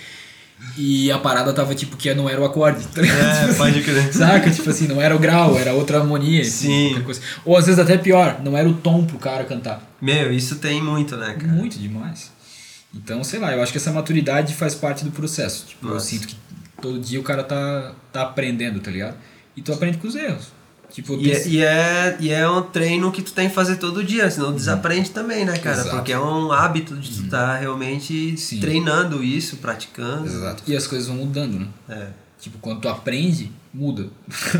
[0.77, 3.19] E a parada tava, tipo, que não era o acorde, tá ligado?
[3.19, 4.13] É, Tipo assim, pode crer.
[4.13, 4.49] Saca?
[4.49, 6.41] Tipo assim, não era o grau, era outra harmonia.
[6.41, 6.49] enfim,
[6.95, 7.01] Sim.
[7.03, 7.21] coisa.
[7.45, 9.81] Ou às vezes até pior, não era o tom pro cara cantar.
[10.01, 11.51] Meu, isso tem muito, né, cara?
[11.53, 12.31] Muito demais.
[12.93, 15.65] Então, sei lá, eu acho que essa maturidade faz parte do processo.
[15.67, 16.05] Tipo, eu Nossa.
[16.07, 16.35] sinto que
[16.81, 19.15] todo dia o cara tá, tá aprendendo, tá ligado?
[19.55, 20.47] E tu aprende com os erros.
[20.91, 24.03] Tipo, E é, e, é, e é um treino que tu tem que fazer todo
[24.03, 25.79] dia, senão desaprende também, né, cara?
[25.79, 25.95] Exato.
[25.95, 28.59] Porque é um hábito de tu estar realmente Sim.
[28.59, 30.25] treinando isso, praticando.
[30.25, 30.63] Exato.
[30.67, 31.67] E as coisas vão mudando, né?
[31.89, 32.07] É.
[32.41, 34.09] Tipo, quando tu aprende, muda.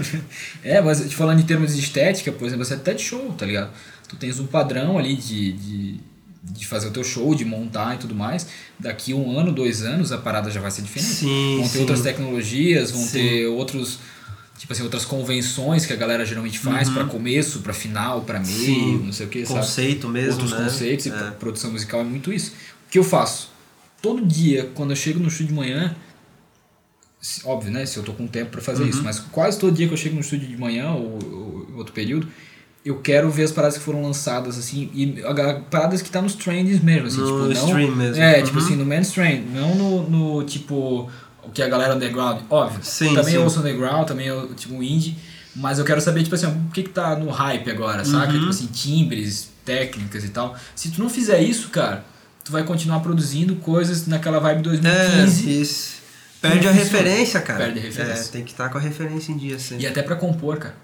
[0.63, 3.45] é, mas te falando em termos de estética, por exemplo, você até de show, tá
[3.45, 3.71] ligado?
[4.07, 5.99] Tu tens um padrão ali de, de,
[6.43, 8.47] de fazer o teu show, de montar e tudo mais.
[8.79, 11.13] Daqui um ano, dois anos, a parada já vai ser diferente.
[11.13, 11.79] Sim, vão ter sim.
[11.79, 13.11] outras tecnologias, vão Sim.
[13.11, 13.99] ter outros.
[14.62, 18.53] Tipo assim, outras convenções que a galera geralmente faz pra começo, pra final, pra meio,
[18.59, 18.99] Uhum.
[18.99, 19.01] Sim.
[19.05, 19.59] não sei o que, sabe?
[19.59, 20.64] Conceito mesmo, outros né?
[20.66, 21.12] conceitos e É.
[21.14, 22.51] pra produção musical é muito isso.
[22.88, 23.49] O que eu faço?
[24.03, 25.95] Todo dia, quando eu chego no estúdio de manhã,
[27.43, 27.86] óbvio, né?
[27.88, 28.89] Se eu tô com tempo pra fazer Uhum.
[28.89, 31.91] isso, mas quase todo dia que eu chego no estúdio de manhã ou, ou outro
[31.91, 32.28] período,
[32.86, 35.24] eu quero ver as paradas que foram lançadas, assim, e
[35.72, 37.95] paradas que tá nos trends mesmo, assim, No tipo, não...
[37.95, 38.22] mesmo.
[38.22, 38.64] É, tipo Uhum.
[38.66, 41.09] assim, no mainstream, não no, no, tipo,
[41.44, 42.80] o que a galera underground, óbvio.
[42.84, 43.36] Sim, também sim.
[43.36, 45.18] eu ouço underground, também eu, tipo, indie,
[45.56, 48.32] mas eu quero saber, tipo assim, o que que tá no hype agora, saca?
[48.32, 48.39] Uhum.
[48.39, 50.56] Tipo assim, timbres, técnicas e tal.
[50.76, 52.06] Se tu não fizer isso, cara,
[52.44, 56.02] tu vai continuar produzindo coisas naquela vibe É, 2015 isso.
[56.42, 56.84] Perde a funciona.
[56.84, 57.60] referência, cara.
[57.66, 58.22] Perde a referência.
[58.30, 59.84] É, tem que estar com a referência em dia sempre.
[59.84, 60.76] e até pra compor, cara.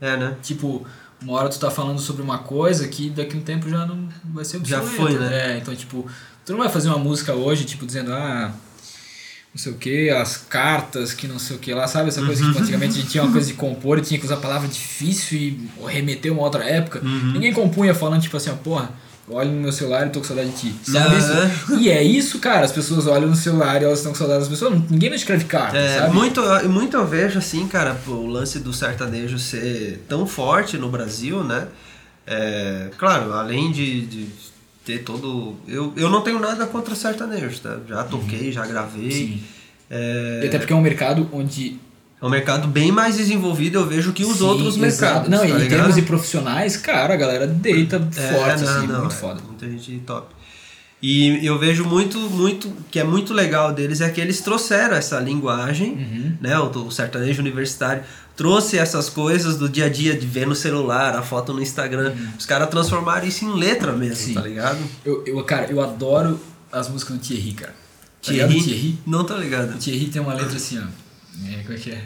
[0.00, 0.36] É, né?
[0.42, 0.86] Tipo,
[1.22, 4.08] uma hora tu tá falando sobre uma coisa que daqui a um tempo já não
[4.26, 5.02] vai ser Já obsoleta.
[5.18, 5.52] foi, né?
[5.54, 6.06] É, então, tipo,
[6.44, 8.52] tu não vai fazer uma música hoje, tipo, dizendo, ah,
[9.54, 12.08] não sei o que, as cartas que não sei o que lá, sabe?
[12.08, 14.26] Essa coisa que tipo, antigamente a gente tinha uma coisa de compor e tinha que
[14.26, 17.00] usar palavra difícil e remeter uma outra época.
[17.04, 17.32] Uhum.
[17.34, 18.90] Ninguém compunha falando, tipo assim, ó, porra,
[19.28, 20.74] eu olho no meu celular e tô com saudade de ti.
[20.90, 21.78] Sabe isso?
[21.78, 22.64] E é isso, cara.
[22.64, 24.74] As pessoas olham no celular e elas estão com saudade das pessoas.
[24.90, 26.14] Ninguém não escreve carta, É, sabe?
[26.14, 31.44] muito, muito eu vejo assim, cara, o lance do sertanejo ser tão forte no Brasil,
[31.44, 31.68] né?
[32.26, 34.28] É, claro, além de, de
[34.84, 35.56] ter todo.
[35.66, 37.78] Eu, eu não tenho nada contra o sertanejo, tá?
[37.88, 39.04] Já toquei, já gravei.
[39.04, 39.10] Uhum.
[39.10, 39.40] Sim.
[39.90, 41.78] É, E até porque é um mercado onde
[42.20, 45.28] é um mercado bem mais desenvolvido, eu vejo, que os Sim, outros mercados.
[45.28, 45.68] Não, tá e em ligado?
[45.78, 49.40] termos de profissionais, cara, a galera deita É, forte, não, assim, não, muito é, foda.
[49.46, 50.28] Muita gente top.
[51.02, 55.20] E eu vejo muito, muito, que é muito legal deles é que eles trouxeram essa
[55.20, 56.32] linguagem, Uhum.
[56.40, 56.58] né?
[56.58, 58.02] O, o sertanejo universitário
[58.36, 62.14] trouxe essas coisas do dia a dia de ver no celular, a foto no Instagram.
[62.38, 64.34] Os caras transformaram isso em letra mesmo, Sim.
[64.34, 64.78] tá ligado?
[65.04, 66.40] Eu, eu, cara, eu adoro
[66.72, 67.74] as músicas do Thierry, cara.
[68.22, 68.98] Tá Thierry, Thierry?
[69.06, 69.74] Não tô ligado.
[69.74, 71.04] O Thierry tem uma letra assim, ó.
[71.48, 72.04] É, como é que é?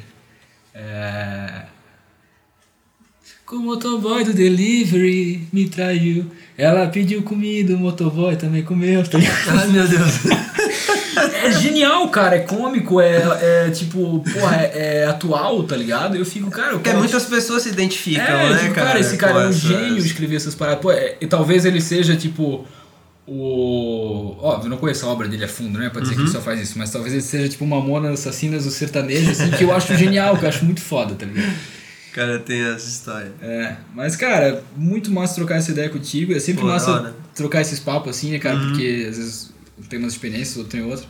[0.74, 1.62] É...
[3.44, 6.30] Com o motoboy do delivery me traiu.
[6.56, 9.02] Ela pediu comida, o motoboy também comeu.
[9.04, 9.16] Tá?
[9.48, 10.12] Ai, meu Deus.
[11.48, 12.36] É genial, cara.
[12.36, 16.16] É cômico, é, é tipo, porra, é, é atual, tá ligado?
[16.16, 16.70] Eu fico, cara.
[16.72, 18.86] Porque quero- muitas pessoas se identificam, É, né, tipo, cara?
[18.88, 20.80] cara, esse cara é um gênio escrever essas paradas.
[20.80, 22.66] Pô, é, e talvez ele seja, tipo,
[23.26, 24.36] o...
[24.40, 25.90] Óbvio, eu não conheço a obra dele a fundo, né?
[25.90, 26.26] Pra dizer que Uhum.
[26.26, 26.78] ele só faz isso.
[26.78, 30.44] Mas talvez ele seja, tipo, Mamona Assassinas do Sertanejo, assim, que eu acho genial, que
[30.44, 31.52] eu acho muito foda, tá ligado?
[32.12, 33.30] Cara tem essa história.
[33.42, 36.32] É, mas, cara, muito massa trocar essa ideia contigo.
[36.34, 36.90] É sempre Pô, massa.
[37.02, 37.12] Uhum.
[37.34, 38.58] trocar esses papos, assim, né, cara?
[38.58, 39.50] Porque, às vezes,
[39.88, 41.06] tem umas experiências, outro tem outra.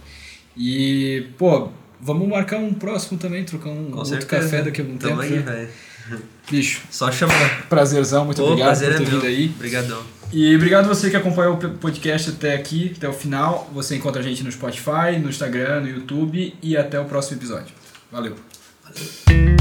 [0.58, 1.68] E, pô...
[2.00, 4.42] Vamos marcar um próximo também, trocar um Com outro certeza.
[4.42, 5.34] café daqui a algum Tamo tempo.
[5.34, 5.68] aí, né?
[6.08, 6.22] velho.
[6.48, 7.66] Bicho, Só chamar.
[7.68, 9.20] prazerzão, muito Pô, obrigado prazer por é ter meu.
[9.20, 9.52] vindo aí.
[9.56, 10.02] Obrigadão.
[10.32, 13.68] E obrigado você que acompanhou o podcast até aqui, até o final.
[13.74, 17.74] Você encontra a gente no Spotify, no Instagram, no YouTube e até o próximo episódio.
[18.12, 18.36] Valeu.
[18.84, 19.57] Valeu.